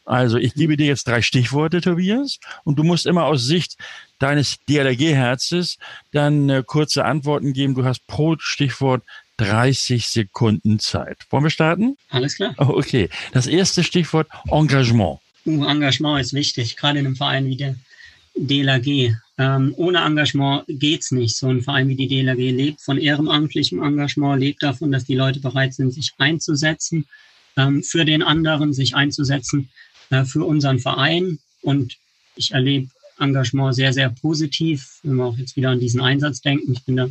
Also 0.06 0.38
ich 0.38 0.54
gebe 0.56 0.78
dir 0.78 0.88
jetzt 0.88 1.08
drei 1.08 1.22
Stichworte, 1.22 1.82
Tobias, 1.82 2.40
und 2.64 2.80
du 2.80 2.84
musst 2.84 3.06
immer 3.06 3.26
aus 3.26 3.46
Sicht 3.46 3.78
deines 4.20 4.58
DLRG-Herzes 4.68 5.78
dann 6.12 6.50
äh, 6.50 6.64
kurze 6.66 7.06
Antworten 7.06 7.54
geben. 7.54 7.76
Du 7.76 7.86
hast 7.86 8.06
pro 8.08 8.36
Stichwort 8.40 9.04
30 9.38 10.08
Sekunden 10.08 10.80
Zeit. 10.80 11.18
Wollen 11.30 11.44
wir 11.44 11.50
starten? 11.50 11.98
Alles 12.10 12.36
klar. 12.36 12.54
Oh, 12.58 12.74
okay. 12.78 13.10
Das 13.32 13.48
erste 13.48 13.84
Stichwort 13.84 14.28
Engagement. 14.52 15.20
Uh, 15.46 15.66
Engagement 15.66 16.22
ist 16.22 16.34
wichtig, 16.34 16.78
gerade 16.78 17.00
in 17.00 17.08
einem 17.08 17.16
Verein 17.16 17.48
wie 17.48 17.58
der 17.58 17.76
DLRG. 18.36 19.16
Ähm, 19.38 19.74
ohne 19.78 20.00
Engagement 20.00 20.66
geht's 20.68 21.12
nicht. 21.12 21.36
So 21.36 21.48
ein 21.48 21.62
Verein 21.62 21.88
wie 21.88 21.96
die 21.96 22.08
DLRG 22.08 22.52
lebt 22.52 22.82
von 22.82 23.00
ehrenamtlichem 23.00 23.82
Engagement, 23.82 24.40
lebt 24.40 24.62
davon, 24.62 24.92
dass 24.92 25.06
die 25.06 25.16
Leute 25.16 25.40
bereit 25.40 25.74
sind, 25.74 25.92
sich 25.92 26.12
einzusetzen, 26.20 27.08
ähm, 27.58 27.82
für 27.82 28.06
den 28.06 28.22
anderen 28.22 28.74
sich 28.74 28.96
einzusetzen, 28.96 29.70
äh, 30.12 30.26
für 30.26 30.46
unseren 30.46 30.80
Verein. 30.80 31.40
Und 31.62 31.98
ich 32.36 32.52
erlebe 32.52 32.90
Engagement 33.20 33.76
sehr, 33.76 33.94
sehr 33.94 34.10
positiv, 34.10 35.00
wenn 35.04 35.16
wir 35.16 35.26
auch 35.26 35.38
jetzt 35.38 35.56
wieder 35.56 35.70
an 35.70 35.80
diesen 35.80 36.02
Einsatz 36.02 36.42
denken. 36.42 36.74
Ich 36.74 36.84
bin 36.84 36.98
da 36.98 37.10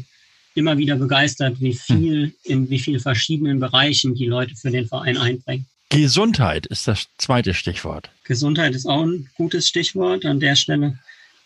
immer 0.54 0.78
wieder 0.78 0.97
begeistert, 0.97 1.61
wie 1.61 1.75
viel, 1.75 2.35
in 2.45 2.71
wie 2.71 2.78
vielen 2.78 3.00
verschiedenen 3.00 3.61
Bereichen 3.61 4.14
die 4.14 4.26
Leute 4.26 4.54
für 4.57 4.71
den 4.71 4.87
Verein 4.87 5.16
einbringen. 5.16 5.66
Gesundheit 5.90 6.66
ist 6.66 6.87
das 6.87 7.07
zweite 7.19 7.54
Stichwort. 7.54 8.11
Gesundheit 8.25 8.75
ist 8.75 8.87
auch 8.87 9.02
ein 9.02 9.28
gutes 9.37 9.69
Stichwort. 9.69 10.25
An 10.25 10.38
der 10.38 10.54
Stelle 10.54 10.99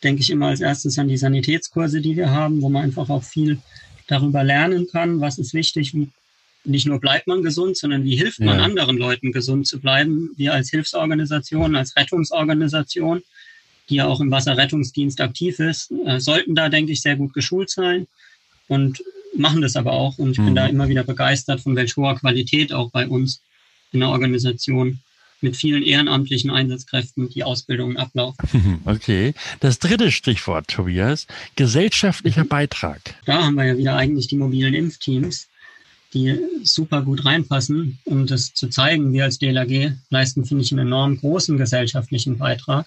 denke 0.03 0.23
ich 0.23 0.31
immer 0.31 0.49
als 0.49 0.61
erstes 0.61 0.99
an 0.99 1.09
die 1.09 1.17
Sanitätskurse, 1.17 2.01
die 2.01 2.17
wir 2.17 2.31
haben, 2.31 2.61
wo 2.61 2.69
man 2.69 2.85
einfach 2.85 3.09
auch 3.09 3.23
viel 3.23 3.59
darüber 4.07 4.45
lernen 4.45 4.87
kann, 4.87 5.21
was 5.21 5.39
ist 5.39 5.55
wichtig, 5.55 5.95
wie 5.95 6.11
nicht 6.65 6.87
nur 6.87 7.01
bleibt 7.01 7.27
man 7.27 7.43
gesund, 7.43 7.77
sondern 7.77 8.05
wie 8.05 8.17
hilft 8.17 8.41
man 8.41 8.59
ja. 8.59 8.65
anderen 8.65 8.97
Leuten 8.97 9.33
gesund 9.33 9.67
zu 9.67 9.81
bleiben. 9.81 10.31
Wir 10.37 10.55
als 10.55 10.71
Hilfsorganisation, 10.71 11.77
als 11.77 11.97
Rettungsorganisation 11.97 13.23
die 13.89 13.97
ja 13.97 14.07
auch 14.07 14.21
im 14.21 14.31
Wasserrettungsdienst 14.31 15.21
aktiv 15.21 15.59
ist, 15.59 15.93
äh, 16.07 16.19
sollten 16.21 16.55
da, 16.55 16.69
denke 16.69 16.93
ich, 16.93 17.03
sehr 17.03 17.17
gut 17.17 17.35
geschult 17.35 17.71
sein 17.71 18.07
und 18.69 19.03
machen 19.37 19.63
das 19.63 19.77
aber 19.77 19.93
auch. 19.93 20.19
Und 20.19 20.33
ich 20.33 20.39
mhm. 20.39 20.47
bin 20.47 20.55
da 20.55 20.67
immer 20.67 20.89
wieder 20.89 21.05
begeistert, 21.05 21.61
von 21.61 21.77
welch 21.77 21.97
hoher 21.97 22.17
Qualität 22.17 22.73
auch 22.73 22.91
bei 22.91 23.07
uns 23.07 23.43
in 23.93 24.01
der 24.01 24.09
Organisation 24.09 25.01
mit 25.41 25.57
vielen 25.57 25.83
ehrenamtlichen 25.83 26.51
Einsatzkräften 26.51 27.29
die 27.29 27.45
Ausbildungen 27.45 27.97
ablaufen. 27.99 28.81
Okay. 28.87 29.35
Das 29.61 29.79
dritte 29.79 30.11
Stichwort, 30.11 30.69
Tobias, 30.69 31.27
gesellschaftlicher 31.57 32.45
Beitrag. 32.45 33.01
Da 33.27 33.45
haben 33.45 33.57
wir 33.57 33.65
ja 33.65 33.77
wieder 33.77 33.97
eigentlich 33.97 34.29
die 34.29 34.37
mobilen 34.37 34.73
Impfteams, 34.73 35.49
die 36.15 36.39
super 36.63 37.03
gut 37.03 37.25
reinpassen. 37.25 37.99
Um 38.05 38.27
das 38.27 38.55
zu 38.55 38.69
zeigen, 38.69 39.13
wir 39.13 39.25
als 39.25 39.39
DLAG 39.39 39.93
leisten, 40.11 40.45
finde 40.45 40.63
ich, 40.63 40.73
einen 40.73 40.87
enorm 40.87 41.19
großen 41.19 41.59
gesellschaftlichen 41.59 42.39
Beitrag. 42.39 42.87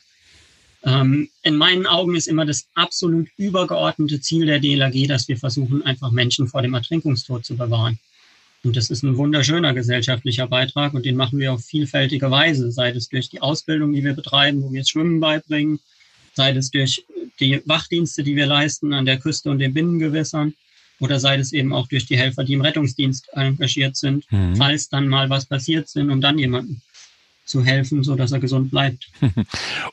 Ähm, 0.84 1.29
in 1.43 1.57
meinen 1.57 1.86
Augen 1.86 2.15
ist 2.15 2.27
immer 2.27 2.46
das 2.46 2.67
absolut 2.74 3.27
übergeordnete 3.38 4.22
Ziel 4.22 4.46
der 4.46 4.60
DLAG, 4.60 5.07
dass 5.07 5.27
wir 5.27 5.38
versuchen, 5.38 5.86
einfach 5.86 6.12
Menschen 6.12 6.48
vor 6.48 6.62
dem 6.62 6.74
Ertrinkungstod 6.74 7.46
zu 7.46 7.57
bewahren. 7.57 8.00
Und 8.63 8.75
das 8.75 8.89
ist 8.89 9.03
ein 9.03 9.17
wunderschöner 9.17 9.74
gesellschaftlicher 9.74 10.48
Beitrag 10.48 10.93
und 10.93 11.05
den 11.05 11.15
machen 11.15 11.39
wir 11.39 11.53
auf 11.53 11.63
vielfältige 11.63 12.31
Weise, 12.31 12.72
sei 12.72 12.89
es 12.89 13.10
durch 13.10 13.29
die 13.29 13.41
Ausbildung, 13.41 13.93
die 13.93 14.03
wir 14.03 14.13
betreiben, 14.13 14.63
wo 14.63 14.72
wir 14.72 14.81
das 14.81 14.89
Schwimmen 14.89 15.19
beibringen, 15.19 15.79
sei 16.34 16.51
es 16.51 16.72
durch 16.72 17.05
die 17.39 17.62
Wachdienste, 17.65 18.24
die 18.24 18.36
wir 18.36 18.48
leisten 18.48 18.93
an 18.93 19.05
der 19.05 19.19
Küste 19.19 19.51
und 19.51 19.60
den 19.60 19.74
Binnengewässern 19.74 20.53
oder 21.00 21.20
sei 21.20 21.38
es 21.38 21.54
eben 21.54 21.74
auch 21.74 21.88
durch 21.88 22.06
die 22.06 22.18
Helfer, 22.18 22.44
die 22.44 22.54
im 22.54 22.62
Rettungsdienst 22.62 23.30
engagiert 23.34 23.96
sind, 23.96 24.32
mhm. 24.32 24.56
falls 24.56 24.89
dann 24.89 25.08
mal 25.08 25.30
was 25.30 25.46
passiert 25.46 25.88
sind 25.89 26.10
und 26.10 26.22
dann 26.22 26.39
jemanden 26.39 26.82
zu 27.48 27.63
helfen, 27.63 28.04
so 28.04 28.16
dass 28.16 28.32
er 28.32 28.39
gesund 28.39 28.70
bleibt. 28.70 29.10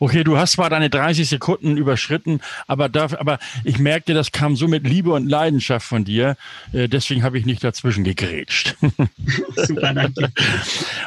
Okay, 0.01 0.25
du 0.25 0.37
hast 0.37 0.53
zwar 0.53 0.71
deine 0.71 0.91
30 0.91 1.29
Sekunden 1.29 1.77
überschritten, 1.77 2.41
aber, 2.67 2.89
darf, 2.89 3.15
aber 3.15 3.39
ich 3.63 3.79
merkte, 3.79 4.13
das 4.13 4.33
kam 4.33 4.57
so 4.57 4.67
mit 4.67 4.87
Liebe 4.87 5.13
und 5.13 5.29
Leidenschaft 5.29 5.87
von 5.87 6.05
dir. 6.05 6.37
Äh, 6.73 6.89
deswegen 6.89 7.23
habe 7.23 7.39
ich 7.39 7.47
nicht 7.47 7.63
dazwischen 7.63 8.03
gegrätscht. 8.03 8.77
Super, 9.57 9.95
danke. 9.95 10.33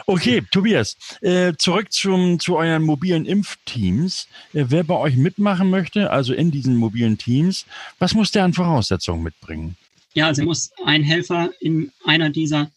Okay, 0.09 0.41
Tobias, 0.51 0.95
äh, 1.21 1.53
zurück 1.57 1.91
zum, 1.91 2.39
zu 2.39 2.55
euren 2.55 2.83
mobilen 2.83 3.25
Impfteams. 3.25 4.27
Äh, 4.53 4.65
wer 4.69 4.83
bei 4.83 4.95
euch 4.95 5.17
mitmachen 5.17 5.69
möchte, 5.69 6.11
also 6.11 6.33
in 6.33 6.49
diesen 6.49 6.77
mobilen 6.77 7.17
Teams, 7.17 7.65
was 7.99 8.13
muss 8.13 8.31
der 8.31 8.45
an 8.45 8.53
Voraussetzungen 8.53 9.21
mitbringen? 9.21 9.75
Ja, 10.17 10.25
also 10.25 10.43
muss 10.43 10.71
ein 10.83 11.03
Helfer 11.03 11.51
in 11.59 11.91
einer 12.03 12.31
dieser 12.31 12.71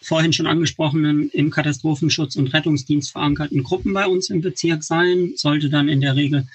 vorhin 0.00 0.32
schon 0.32 0.46
angesprochenen 0.46 1.28
im 1.30 1.50
Katastrophenschutz- 1.50 2.36
und 2.36 2.54
Rettungsdienst 2.54 3.10
verankerten 3.10 3.64
Gruppen 3.64 3.92
bei 3.92 4.06
uns 4.06 4.30
im 4.30 4.42
Bezirk 4.42 4.84
sein, 4.84 5.32
sollte 5.34 5.70
dann 5.70 5.88
in 5.88 6.00
der 6.00 6.14
Regel 6.14 6.46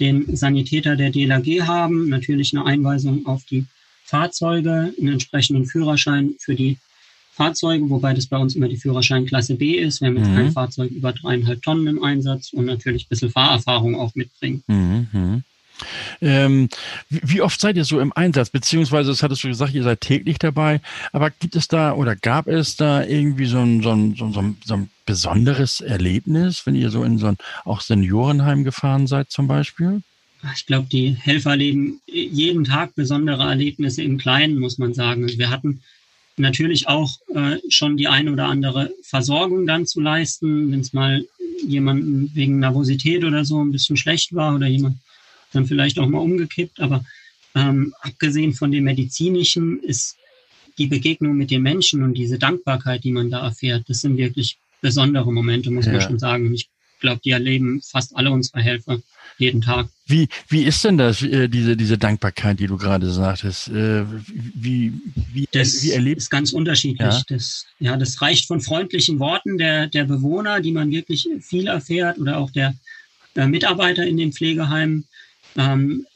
den 0.00 0.34
Sanitäter 0.36 0.96
der 0.96 1.10
DLAG 1.10 1.64
haben, 1.64 2.08
natürlich 2.08 2.52
eine 2.52 2.66
Einweisung 2.66 3.24
auf 3.26 3.44
die 3.44 3.66
Fahrzeuge, 4.02 4.92
einen 4.98 5.12
entsprechenden 5.12 5.64
Führerschein 5.64 6.34
für 6.40 6.56
die 6.56 6.78
Fahrzeuge, 7.30 7.88
wobei 7.88 8.14
das 8.14 8.26
bei 8.26 8.36
uns 8.36 8.56
immer 8.56 8.68
die 8.68 8.78
Führerscheinklasse 8.78 9.54
B 9.54 9.74
ist. 9.76 10.00
Wir 10.00 10.08
haben 10.08 10.16
jetzt 10.16 10.30
mhm. 10.30 10.34
kein 10.34 10.52
Fahrzeug 10.52 10.90
über 10.90 11.12
dreieinhalb 11.12 11.62
Tonnen 11.62 11.86
im 11.86 12.02
Einsatz 12.02 12.52
und 12.52 12.64
natürlich 12.64 13.04
ein 13.04 13.10
bisschen 13.10 13.30
Fahrerfahrung 13.30 13.94
auch 13.94 14.12
mitbringen. 14.16 14.64
Mhm. 14.66 15.44
Ähm, 16.20 16.68
wie, 17.08 17.40
oft 17.40 17.60
seid 17.60 17.76
ihr 17.76 17.84
so 17.84 18.00
im 18.00 18.12
Einsatz? 18.12 18.50
Beziehungsweise, 18.50 19.10
das 19.10 19.22
hattest 19.22 19.44
du 19.44 19.48
gesagt, 19.48 19.74
ihr 19.74 19.82
seid 19.82 20.00
täglich 20.00 20.38
dabei. 20.38 20.80
Aber 21.12 21.30
gibt 21.30 21.56
es 21.56 21.68
da 21.68 21.92
oder 21.92 22.16
gab 22.16 22.46
es 22.46 22.76
da 22.76 23.04
irgendwie 23.04 23.46
so 23.46 23.58
ein, 23.58 23.82
so 23.82 23.92
ein, 23.92 24.14
so 24.16 24.24
ein, 24.24 24.56
so 24.64 24.74
ein 24.74 24.90
besonderes 25.06 25.80
Erlebnis, 25.80 26.66
wenn 26.66 26.74
ihr 26.74 26.90
so 26.90 27.02
in 27.02 27.18
so 27.18 27.28
ein 27.28 27.38
auch 27.64 27.80
Seniorenheim 27.80 28.64
gefahren 28.64 29.06
seid 29.06 29.30
zum 29.30 29.48
Beispiel? 29.48 30.02
Ich 30.54 30.66
glaube, 30.66 30.86
die 30.90 31.16
Helfer 31.18 31.50
erleben 31.50 32.00
jeden 32.06 32.64
Tag 32.64 32.94
besondere 32.94 33.48
Erlebnisse 33.48 34.02
im 34.02 34.18
Kleinen, 34.18 34.58
muss 34.60 34.78
man 34.78 34.94
sagen. 34.94 35.26
Wir 35.36 35.50
hatten 35.50 35.80
natürlich 36.36 36.86
auch 36.86 37.18
äh, 37.34 37.56
schon 37.68 37.96
die 37.96 38.06
ein 38.06 38.28
oder 38.28 38.46
andere 38.46 38.92
Versorgung 39.02 39.66
dann 39.66 39.86
zu 39.86 40.00
leisten, 40.00 40.70
wenn 40.70 40.80
es 40.80 40.92
mal 40.92 41.24
jemanden 41.66 42.30
wegen 42.34 42.60
Nervosität 42.60 43.24
oder 43.24 43.44
so 43.44 43.60
ein 43.60 43.72
bisschen 43.72 43.96
schlecht 43.96 44.34
war 44.34 44.54
oder 44.54 44.66
jemand 44.66 44.96
dann 45.52 45.66
vielleicht 45.66 45.98
auch 45.98 46.08
mal 46.08 46.18
umgekippt. 46.18 46.80
Aber 46.80 47.04
ähm, 47.54 47.94
abgesehen 48.00 48.52
von 48.52 48.70
dem 48.70 48.84
medizinischen 48.84 49.82
ist 49.82 50.16
die 50.78 50.86
Begegnung 50.86 51.36
mit 51.36 51.50
den 51.50 51.62
Menschen 51.62 52.02
und 52.02 52.14
diese 52.14 52.38
Dankbarkeit, 52.38 53.04
die 53.04 53.12
man 53.12 53.30
da 53.30 53.44
erfährt, 53.44 53.84
das 53.88 54.00
sind 54.00 54.16
wirklich 54.16 54.58
besondere 54.80 55.32
Momente, 55.32 55.70
muss 55.70 55.86
ja. 55.86 55.92
man 55.92 56.00
schon 56.02 56.18
sagen. 56.18 56.52
Ich 56.54 56.68
glaube, 57.00 57.20
die 57.24 57.30
erleben 57.30 57.80
fast 57.82 58.16
alle 58.16 58.30
unsere 58.30 58.60
Helfer 58.60 59.00
jeden 59.38 59.60
Tag. 59.60 59.88
Wie, 60.06 60.28
wie 60.48 60.64
ist 60.64 60.84
denn 60.84 60.98
das, 60.98 61.22
äh, 61.22 61.48
diese, 61.48 61.76
diese 61.76 61.96
Dankbarkeit, 61.96 62.58
die 62.58 62.66
du 62.66 62.76
gerade 62.76 63.10
sagtest? 63.10 63.68
Äh, 63.68 64.04
wie, 64.34 64.92
wie, 65.32 65.48
das 65.52 65.82
wie 65.82 65.92
erlebt? 65.92 66.18
ist 66.18 66.30
ganz 66.30 66.52
unterschiedlich. 66.52 66.98
Ja? 67.00 67.22
Das, 67.28 67.66
ja, 67.78 67.96
das 67.96 68.20
reicht 68.20 68.46
von 68.46 68.60
freundlichen 68.60 69.18
Worten 69.20 69.58
der, 69.58 69.86
der 69.86 70.04
Bewohner, 70.04 70.60
die 70.60 70.72
man 70.72 70.90
wirklich 70.90 71.28
viel 71.40 71.68
erfährt, 71.68 72.18
oder 72.18 72.38
auch 72.38 72.50
der, 72.50 72.74
der 73.36 73.46
Mitarbeiter 73.46 74.04
in 74.06 74.16
den 74.16 74.32
Pflegeheimen, 74.32 75.06
ähm, 75.58 76.06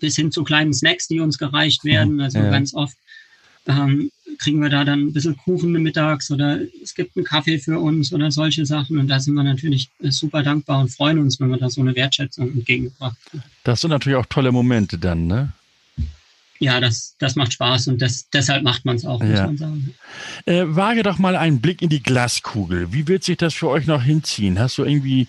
bis 0.00 0.16
hin 0.16 0.32
zu 0.32 0.44
kleinen 0.44 0.72
Snacks, 0.72 1.08
die 1.08 1.20
uns 1.20 1.38
gereicht 1.38 1.84
werden. 1.84 2.20
Also 2.20 2.38
ja. 2.38 2.50
ganz 2.50 2.74
oft 2.74 2.96
ähm, 3.66 4.10
kriegen 4.38 4.60
wir 4.60 4.68
da 4.68 4.84
dann 4.84 5.00
ein 5.00 5.12
bisschen 5.12 5.36
Kuchen 5.36 5.72
mittags 5.72 6.30
oder 6.30 6.60
es 6.82 6.94
gibt 6.94 7.16
einen 7.16 7.24
Kaffee 7.24 7.58
für 7.58 7.78
uns 7.78 8.12
oder 8.12 8.30
solche 8.30 8.64
Sachen. 8.66 8.98
Und 8.98 9.08
da 9.08 9.20
sind 9.20 9.34
wir 9.34 9.42
natürlich 9.42 9.90
super 10.02 10.42
dankbar 10.42 10.80
und 10.80 10.88
freuen 10.88 11.18
uns, 11.18 11.40
wenn 11.40 11.50
wir 11.50 11.58
da 11.58 11.68
so 11.70 11.80
eine 11.80 11.94
Wertschätzung 11.94 12.52
entgegengebracht 12.52 13.16
haben. 13.32 13.42
Das 13.64 13.80
sind 13.80 13.90
natürlich 13.90 14.16
auch 14.16 14.26
tolle 14.26 14.52
Momente 14.52 14.98
dann, 14.98 15.26
ne? 15.26 15.52
Ja, 16.58 16.80
das, 16.80 17.16
das 17.18 17.36
macht 17.36 17.52
Spaß 17.52 17.88
und 17.88 18.00
das, 18.02 18.28
deshalb 18.30 18.62
macht 18.62 18.84
man 18.84 18.96
es 18.96 19.04
auch, 19.04 19.20
muss 19.22 19.38
Ja. 19.38 19.46
man 19.46 19.56
sagen. 19.56 19.94
Äh, 20.46 20.64
wage 20.66 21.02
doch 21.02 21.18
mal 21.18 21.36
einen 21.36 21.60
Blick 21.60 21.82
in 21.82 21.88
die 21.88 22.02
Glaskugel. 22.02 22.92
Wie 22.92 23.08
wird 23.08 23.24
sich 23.24 23.36
das 23.36 23.54
für 23.54 23.68
euch 23.68 23.86
noch 23.86 24.02
hinziehen? 24.02 24.58
Hast 24.58 24.78
du 24.78 24.84
irgendwie, 24.84 25.28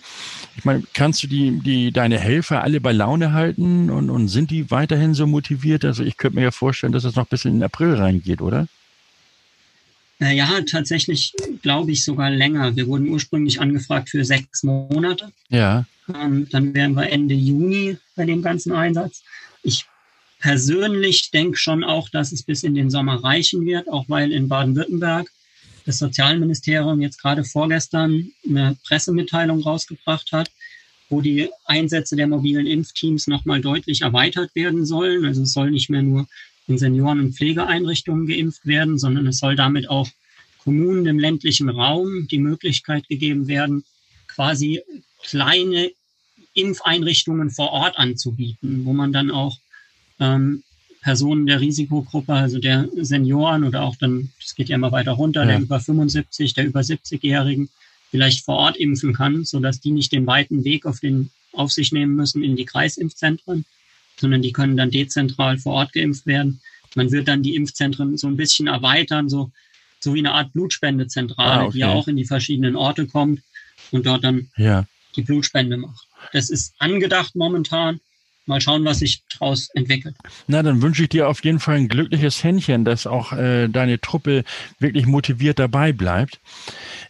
ich 0.56 0.64
meine, 0.64 0.82
kannst 0.94 1.22
du 1.22 1.26
die, 1.26 1.60
die, 1.60 1.92
deine 1.92 2.18
Helfer 2.18 2.62
alle 2.62 2.80
bei 2.80 2.92
Laune 2.92 3.32
halten 3.32 3.90
und, 3.90 4.10
und 4.10 4.28
sind 4.28 4.50
die 4.50 4.70
weiterhin 4.70 5.14
so 5.14 5.26
motiviert? 5.26 5.84
Also 5.84 6.02
ich 6.02 6.16
könnte 6.16 6.36
mir 6.36 6.44
ja 6.44 6.50
vorstellen, 6.50 6.92
dass 6.92 7.04
es 7.04 7.16
noch 7.16 7.26
bis 7.26 7.44
in 7.44 7.54
den 7.54 7.62
April 7.62 7.94
reingeht, 7.94 8.40
oder? 8.40 8.66
Äh, 10.20 10.34
ja, 10.36 10.48
tatsächlich 10.68 11.32
glaube 11.62 11.92
ich 11.92 12.04
sogar 12.04 12.30
länger. 12.30 12.74
Wir 12.74 12.86
wurden 12.86 13.08
ursprünglich 13.08 13.60
angefragt 13.60 14.10
für 14.10 14.24
sechs 14.24 14.62
Monate. 14.62 15.30
Ja. 15.48 15.84
Ähm, 16.12 16.48
dann 16.50 16.74
wären 16.74 16.94
wir 16.94 17.10
Ende 17.10 17.34
Juni 17.34 17.98
bei 18.16 18.24
dem 18.24 18.42
ganzen 18.42 18.72
Einsatz. 18.72 19.22
Ich 19.62 19.84
persönlich 20.38 21.30
denke 21.30 21.58
schon 21.58 21.84
auch, 21.84 22.08
dass 22.08 22.32
es 22.32 22.42
bis 22.42 22.62
in 22.62 22.74
den 22.74 22.90
Sommer 22.90 23.22
reichen 23.22 23.64
wird, 23.66 23.88
auch 23.88 24.04
weil 24.08 24.32
in 24.32 24.48
Baden-Württemberg 24.48 25.30
das 25.84 25.98
Sozialministerium 25.98 27.00
jetzt 27.00 27.20
gerade 27.20 27.44
vorgestern 27.44 28.30
eine 28.46 28.76
Pressemitteilung 28.86 29.62
rausgebracht 29.62 30.32
hat, 30.32 30.50
wo 31.08 31.20
die 31.20 31.48
Einsätze 31.64 32.14
der 32.14 32.26
mobilen 32.26 32.66
Impfteams 32.66 33.26
nochmal 33.26 33.60
deutlich 33.60 34.02
erweitert 34.02 34.54
werden 34.54 34.84
sollen. 34.84 35.24
Also 35.24 35.42
es 35.42 35.52
soll 35.52 35.70
nicht 35.70 35.88
mehr 35.88 36.02
nur 36.02 36.28
in 36.66 36.76
Senioren- 36.76 37.20
und 37.20 37.34
Pflegeeinrichtungen 37.34 38.26
geimpft 38.26 38.66
werden, 38.66 38.98
sondern 38.98 39.26
es 39.26 39.38
soll 39.38 39.56
damit 39.56 39.88
auch 39.88 40.08
Kommunen 40.58 41.06
im 41.06 41.18
ländlichen 41.18 41.70
Raum 41.70 42.28
die 42.28 42.38
Möglichkeit 42.38 43.08
gegeben 43.08 43.48
werden, 43.48 43.84
quasi 44.26 44.82
kleine 45.22 45.90
Impfeinrichtungen 46.52 47.50
vor 47.50 47.70
Ort 47.70 47.98
anzubieten, 47.98 48.84
wo 48.84 48.92
man 48.92 49.12
dann 49.12 49.30
auch 49.30 49.56
ähm, 50.20 50.62
Personen 51.00 51.46
der 51.46 51.60
Risikogruppe, 51.60 52.32
also 52.34 52.58
der 52.58 52.88
Senioren 52.96 53.64
oder 53.64 53.82
auch 53.82 53.96
dann, 53.96 54.30
das 54.40 54.54
geht 54.54 54.68
ja 54.68 54.76
immer 54.76 54.92
weiter 54.92 55.12
runter, 55.12 55.42
Ja. 55.42 55.46
der 55.48 55.60
über 55.60 55.80
75, 55.80 56.54
der 56.54 56.66
über 56.66 56.80
70-Jährigen 56.80 57.68
vielleicht 58.10 58.44
vor 58.44 58.56
Ort 58.56 58.76
impfen 58.76 59.12
kann, 59.14 59.44
sodass 59.44 59.80
die 59.80 59.90
nicht 59.92 60.12
den 60.12 60.26
weiten 60.26 60.64
Weg 60.64 60.86
auf, 60.86 60.98
den, 61.00 61.30
auf 61.52 61.70
sich 61.72 61.92
nehmen 61.92 62.16
müssen 62.16 62.42
in 62.42 62.56
die 62.56 62.64
Kreisimpfzentren, 62.64 63.64
sondern 64.18 64.42
die 64.42 64.52
können 64.52 64.76
dann 64.76 64.90
dezentral 64.90 65.58
vor 65.58 65.74
Ort 65.74 65.92
geimpft 65.92 66.26
werden. 66.26 66.60
Man 66.96 67.12
wird 67.12 67.28
dann 67.28 67.42
die 67.42 67.54
Impfzentren 67.54 68.16
so 68.16 68.26
ein 68.26 68.36
bisschen 68.36 68.66
erweitern, 68.66 69.28
so, 69.28 69.50
so 70.00 70.14
wie 70.14 70.18
eine 70.20 70.32
Art 70.32 70.52
Blutspendezentrale, 70.52 71.60
Ah, 71.60 71.64
okay. 71.64 71.72
die 71.74 71.78
ja 71.80 71.92
auch 71.92 72.08
in 72.08 72.16
die 72.16 72.24
verschiedenen 72.24 72.74
Orte 72.76 73.06
kommt 73.06 73.40
und 73.92 74.06
dort 74.06 74.24
dann 74.24 74.48
Ja. 74.56 74.86
die 75.16 75.22
Blutspende 75.22 75.76
macht. 75.76 76.06
Das 76.32 76.50
ist 76.50 76.74
angedacht 76.78 77.36
momentan. 77.36 78.00
Mal 78.48 78.60
schauen, 78.60 78.84
was 78.84 79.00
sich 79.00 79.22
daraus 79.38 79.68
entwickelt. 79.74 80.16
Na, 80.46 80.62
dann 80.62 80.82
wünsche 80.82 81.02
ich 81.02 81.10
dir 81.10 81.28
auf 81.28 81.44
jeden 81.44 81.60
Fall 81.60 81.76
ein 81.76 81.88
glückliches 81.88 82.42
Händchen, 82.42 82.84
dass 82.84 83.06
auch 83.06 83.32
äh, 83.32 83.68
deine 83.68 84.00
Truppe 84.00 84.44
wirklich 84.78 85.06
motiviert 85.06 85.58
dabei 85.58 85.92
bleibt. 85.92 86.40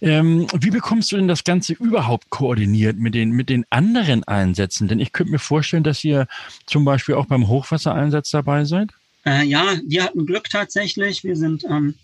Ähm, 0.00 0.46
wie 0.52 0.70
bekommst 0.70 1.12
du 1.12 1.16
denn 1.16 1.28
das 1.28 1.44
Ganze 1.44 1.74
überhaupt 1.74 2.28
koordiniert 2.30 2.98
mit 2.98 3.14
den, 3.14 3.30
mit 3.30 3.48
den 3.48 3.64
anderen 3.70 4.24
Einsätzen? 4.24 4.88
Denn 4.88 5.00
ich 5.00 5.12
könnte 5.12 5.32
mir 5.32 5.38
vorstellen, 5.38 5.84
dass 5.84 6.04
ihr 6.04 6.26
zum 6.66 6.84
Beispiel 6.84 7.14
auch 7.14 7.26
beim 7.26 7.48
Hochwassereinsatz 7.48 8.30
dabei 8.30 8.64
seid. 8.64 8.90
Äh, 9.24 9.44
ja, 9.44 9.76
wir 9.86 10.04
hatten 10.04 10.26
Glück 10.26 10.50
tatsächlich. 10.50 11.24
Wir 11.24 11.36
sind 11.36 11.64
ähm, 11.64 11.94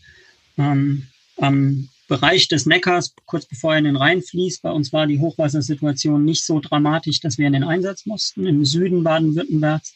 ähm, 0.58 1.06
am 1.38 1.88
Bereich 2.08 2.48
des 2.48 2.66
Neckars, 2.66 3.14
kurz 3.26 3.46
bevor 3.46 3.72
er 3.72 3.78
in 3.78 3.84
den 3.84 3.96
Rhein 3.96 4.22
fließt. 4.22 4.62
Bei 4.62 4.70
uns 4.70 4.92
war 4.92 5.06
die 5.06 5.18
Hochwassersituation 5.18 6.24
nicht 6.24 6.44
so 6.44 6.60
dramatisch, 6.60 7.20
dass 7.20 7.38
wir 7.38 7.46
in 7.46 7.54
den 7.54 7.64
Einsatz 7.64 8.06
mussten. 8.06 8.46
Im 8.46 8.64
Süden 8.64 9.02
Baden-Württembergs 9.02 9.94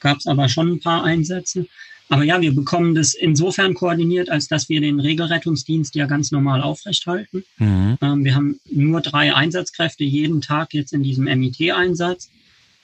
gab 0.00 0.18
es 0.18 0.26
aber 0.26 0.48
schon 0.48 0.72
ein 0.72 0.80
paar 0.80 1.04
Einsätze. 1.04 1.66
Aber 2.08 2.22
ja, 2.22 2.40
wir 2.40 2.54
bekommen 2.54 2.94
das 2.94 3.14
insofern 3.14 3.74
koordiniert, 3.74 4.30
als 4.30 4.46
dass 4.46 4.68
wir 4.68 4.80
den 4.80 5.00
Regelrettungsdienst 5.00 5.94
ja 5.96 6.06
ganz 6.06 6.30
normal 6.30 6.62
aufrechthalten. 6.62 7.44
Mhm. 7.58 7.98
Ähm, 8.00 8.24
wir 8.24 8.34
haben 8.34 8.60
nur 8.70 9.00
drei 9.00 9.34
Einsatzkräfte 9.34 10.04
jeden 10.04 10.40
Tag 10.40 10.72
jetzt 10.72 10.92
in 10.92 11.02
diesem 11.02 11.24
MIT-Einsatz, 11.24 12.30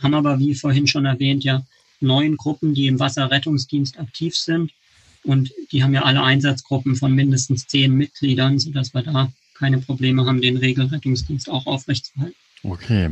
haben 0.03 0.15
aber, 0.15 0.41
wie 0.41 0.55
vorhin 0.55 0.89
schon 0.89 1.05
erwähnt, 1.05 1.45
ja 1.45 1.63
neun 2.01 2.37
Gruppen, 2.37 2.75
die 2.75 2.89
im 2.89 2.99
Wasserrettungsdienst 2.99 3.99
aktiv 3.99 4.37
sind. 4.37 4.73
Und 5.25 5.53
die 5.71 5.83
haben 5.83 5.95
ja 5.95 6.03
alle 6.03 6.23
Einsatzgruppen 6.23 6.97
von 6.97 7.15
mindestens 7.15 7.67
zehn 7.67 7.95
Mitgliedern, 7.95 8.59
sodass 8.59 8.93
wir 8.95 9.03
da 9.03 9.33
keine 9.55 9.79
Probleme 9.79 10.27
haben, 10.27 10.41
den 10.41 10.57
Regelrettungsdienst 10.57 11.49
auch 11.49 11.67
aufrechtzuerhalten. 11.67 12.37
Okay. 12.65 13.11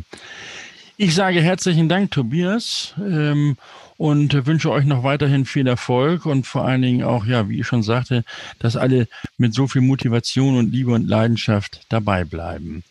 Ich 0.96 1.14
sage 1.14 1.40
herzlichen 1.40 1.88
Dank, 1.88 2.10
Tobias, 2.10 2.94
ähm, 2.98 3.56
und 3.96 4.46
wünsche 4.46 4.70
euch 4.70 4.84
noch 4.84 5.02
weiterhin 5.02 5.44
viel 5.44 5.66
Erfolg 5.66 6.26
und 6.26 6.46
vor 6.46 6.66
allen 6.66 6.82
Dingen 6.82 7.02
auch, 7.02 7.24
ja, 7.24 7.48
wie 7.48 7.60
ich 7.60 7.66
schon 7.66 7.82
sagte, 7.82 8.24
dass 8.58 8.76
alle 8.76 9.08
mit 9.38 9.54
so 9.54 9.66
viel 9.66 9.82
Motivation 9.82 10.58
und 10.58 10.72
Liebe 10.72 10.92
und 10.92 11.08
Leidenschaft 11.08 11.86
dabei 11.88 12.24
bleiben. 12.24 12.82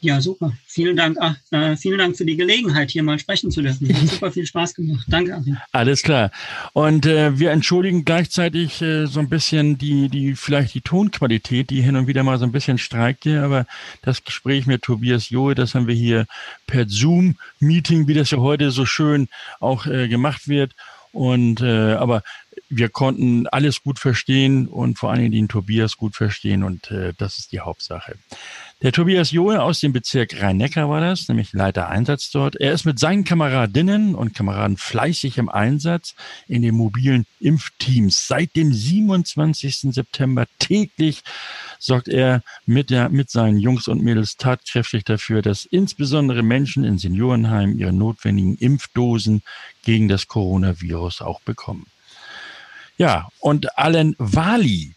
Ja, 0.00 0.20
super. 0.20 0.52
Vielen 0.66 0.96
Dank. 0.96 1.16
Ach, 1.20 1.36
äh, 1.50 1.76
vielen 1.76 1.98
Dank 1.98 2.16
für 2.16 2.24
die 2.24 2.36
Gelegenheit, 2.36 2.90
hier 2.90 3.02
mal 3.02 3.18
sprechen 3.18 3.50
zu 3.50 3.62
dürfen. 3.62 3.88
Hat 3.88 4.08
super 4.08 4.30
viel 4.30 4.46
Spaß 4.46 4.74
gemacht. 4.74 5.04
Danke, 5.08 5.34
Achim. 5.34 5.56
Alles 5.72 6.02
klar. 6.02 6.30
Und 6.72 7.04
äh, 7.06 7.38
wir 7.38 7.50
entschuldigen 7.50 8.04
gleichzeitig 8.04 8.80
äh, 8.80 9.06
so 9.06 9.18
ein 9.18 9.28
bisschen 9.28 9.76
die, 9.76 10.08
die, 10.08 10.36
vielleicht 10.36 10.74
die 10.74 10.82
Tonqualität, 10.82 11.70
die 11.70 11.82
hin 11.82 11.96
und 11.96 12.06
wieder 12.06 12.22
mal 12.22 12.38
so 12.38 12.44
ein 12.44 12.52
bisschen 12.52 12.78
streikte, 12.78 13.42
aber 13.42 13.66
das 14.02 14.24
Gespräch 14.24 14.66
mit 14.66 14.82
Tobias 14.82 15.30
Johe, 15.30 15.54
das 15.54 15.74
haben 15.74 15.88
wir 15.88 15.94
hier 15.94 16.26
per 16.66 16.88
Zoom-Meeting, 16.88 18.06
wie 18.06 18.14
das 18.14 18.30
ja 18.30 18.38
heute 18.38 18.70
so 18.70 18.86
schön 18.86 19.28
auch 19.58 19.86
äh, 19.86 20.06
gemacht 20.08 20.46
wird. 20.46 20.74
Und 21.10 21.62
äh, 21.62 21.94
aber 21.94 22.22
wir 22.68 22.88
konnten 22.88 23.46
alles 23.46 23.82
gut 23.82 23.98
verstehen 23.98 24.68
und 24.68 24.98
vor 24.98 25.10
allen 25.10 25.20
Dingen 25.20 25.32
den 25.32 25.48
Tobias 25.48 25.96
gut 25.96 26.14
verstehen 26.14 26.62
und 26.62 26.90
äh, 26.90 27.14
das 27.16 27.38
ist 27.38 27.52
die 27.52 27.60
Hauptsache. 27.60 28.16
Der 28.80 28.92
Tobias 28.92 29.32
Johe 29.32 29.60
aus 29.60 29.80
dem 29.80 29.92
Bezirk 29.92 30.40
Rhein-Neckar 30.40 30.88
war 30.88 31.00
das, 31.00 31.26
nämlich 31.26 31.52
Leiter 31.52 31.88
Einsatz 31.88 32.30
dort. 32.30 32.54
Er 32.54 32.72
ist 32.72 32.84
mit 32.84 33.00
seinen 33.00 33.24
Kameradinnen 33.24 34.14
und 34.14 34.34
Kameraden 34.34 34.76
fleißig 34.76 35.36
im 35.38 35.48
Einsatz 35.48 36.14
in 36.46 36.62
den 36.62 36.76
mobilen 36.76 37.26
Impfteams. 37.40 38.28
Seit 38.28 38.54
dem 38.54 38.72
27. 38.72 39.92
September 39.92 40.46
täglich 40.60 41.24
sorgt 41.80 42.06
er 42.06 42.44
mit, 42.66 42.90
der, 42.90 43.08
mit 43.08 43.30
seinen 43.30 43.58
Jungs 43.58 43.88
und 43.88 44.00
Mädels 44.00 44.36
tatkräftig 44.36 45.02
dafür, 45.02 45.42
dass 45.42 45.64
insbesondere 45.64 46.44
Menschen 46.44 46.84
in 46.84 46.98
Seniorenheimen 46.98 47.80
ihre 47.80 47.92
notwendigen 47.92 48.56
Impfdosen 48.58 49.42
gegen 49.82 50.06
das 50.06 50.28
Coronavirus 50.28 51.22
auch 51.22 51.40
bekommen. 51.40 51.86
Ja, 52.96 53.26
und 53.40 53.76
Alan 53.76 54.14
Wali, 54.18 54.94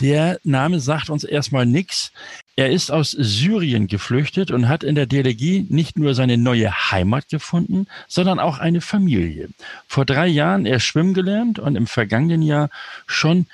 der 0.00 0.40
Name 0.44 0.80
sagt 0.80 1.10
uns 1.10 1.24
erstmal 1.24 1.66
nichts. 1.66 2.12
Er 2.60 2.68
ist 2.70 2.90
aus 2.90 3.12
Syrien 3.12 3.86
geflüchtet 3.86 4.50
und 4.50 4.68
hat 4.68 4.84
in 4.84 4.94
der 4.94 5.06
DLG 5.06 5.64
nicht 5.70 5.98
nur 5.98 6.14
seine 6.14 6.36
neue 6.36 6.70
Heimat 6.90 7.30
gefunden, 7.30 7.86
sondern 8.06 8.38
auch 8.38 8.58
eine 8.58 8.82
Familie. 8.82 9.48
Vor 9.88 10.04
drei 10.04 10.26
Jahren 10.26 10.66
er 10.66 10.78
schwimmen 10.78 11.14
gelernt 11.14 11.58
und 11.58 11.74
im 11.74 11.86
vergangenen 11.86 12.42
Jahr 12.42 12.68
schon 13.06 13.46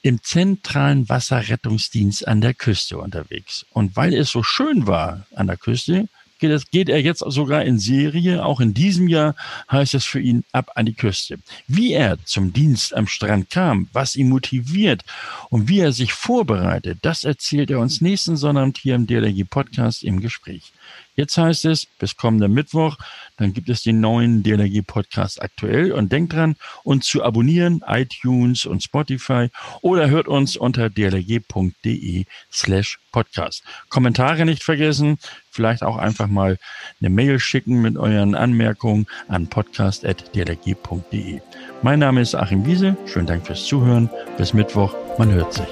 im 0.00 0.22
zentralen 0.22 1.08
Wasserrettungsdienst 1.08 2.28
an 2.28 2.40
der 2.40 2.54
Küste 2.54 2.98
unterwegs. 2.98 3.66
Und 3.72 3.96
weil 3.96 4.14
es 4.14 4.30
so 4.30 4.44
schön 4.44 4.86
war 4.86 5.26
an 5.34 5.48
der 5.48 5.56
Küste, 5.56 6.06
es, 6.50 6.70
geht 6.70 6.88
er 6.88 7.00
jetzt 7.00 7.22
sogar 7.26 7.62
in 7.64 7.78
Serie. 7.78 8.44
Auch 8.44 8.60
in 8.60 8.74
diesem 8.74 9.08
Jahr 9.08 9.34
heißt 9.70 9.94
es 9.94 10.04
für 10.04 10.20
ihn 10.20 10.44
ab 10.52 10.72
an 10.74 10.86
die 10.86 10.94
Küste. 10.94 11.38
Wie 11.68 11.92
er 11.92 12.18
zum 12.24 12.52
Dienst 12.52 12.94
am 12.94 13.06
Strand 13.06 13.50
kam, 13.50 13.88
was 13.92 14.16
ihn 14.16 14.28
motiviert 14.28 15.02
und 15.50 15.68
wie 15.68 15.80
er 15.80 15.92
sich 15.92 16.12
vorbereitet, 16.12 16.98
das 17.02 17.24
erzählt 17.24 17.70
er 17.70 17.78
uns 17.78 18.00
nächsten 18.00 18.36
Sonnabend 18.36 18.78
hier 18.78 18.94
im 18.94 19.06
DLRG 19.06 19.44
Podcast 19.48 20.02
im 20.02 20.20
Gespräch. 20.20 20.72
Jetzt 21.14 21.36
heißt 21.36 21.66
es, 21.66 21.86
bis 21.98 22.16
kommenden 22.16 22.54
Mittwoch, 22.54 22.96
dann 23.36 23.52
gibt 23.52 23.68
es 23.68 23.82
den 23.82 24.00
neuen 24.00 24.42
DLRG 24.42 24.82
Podcast 24.86 25.42
aktuell 25.42 25.92
und 25.92 26.10
denkt 26.10 26.32
dran, 26.32 26.56
uns 26.84 27.06
zu 27.06 27.22
abonnieren, 27.22 27.84
iTunes 27.86 28.64
und 28.64 28.82
Spotify 28.82 29.48
oder 29.82 30.08
hört 30.08 30.26
uns 30.26 30.56
unter 30.56 30.88
dlrg.de 30.88 32.24
slash 32.50 32.98
podcast. 33.12 33.62
Kommentare 33.90 34.46
nicht 34.46 34.64
vergessen, 34.64 35.18
vielleicht 35.52 35.82
auch 35.82 35.96
einfach 35.96 36.26
mal 36.26 36.58
eine 37.00 37.10
Mail 37.10 37.38
schicken 37.38 37.80
mit 37.80 37.96
euren 37.96 38.34
Anmerkungen 38.34 39.06
an 39.28 39.46
podcast.dlrg.de. 39.46 41.40
Mein 41.82 41.98
Name 41.98 42.20
ist 42.20 42.34
Achim 42.34 42.66
Wiese, 42.66 42.96
schönen 43.06 43.26
Dank 43.26 43.46
fürs 43.46 43.64
Zuhören, 43.66 44.10
bis 44.38 44.54
Mittwoch, 44.54 44.94
man 45.18 45.30
hört 45.30 45.52
sich. 45.52 45.66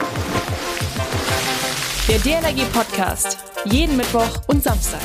Der 2.09 2.19
DLRG 2.19 2.65
Podcast. 2.73 3.39
Jeden 3.67 3.97
Mittwoch 3.97 4.43
und 4.49 4.63
Samstag. 4.63 5.01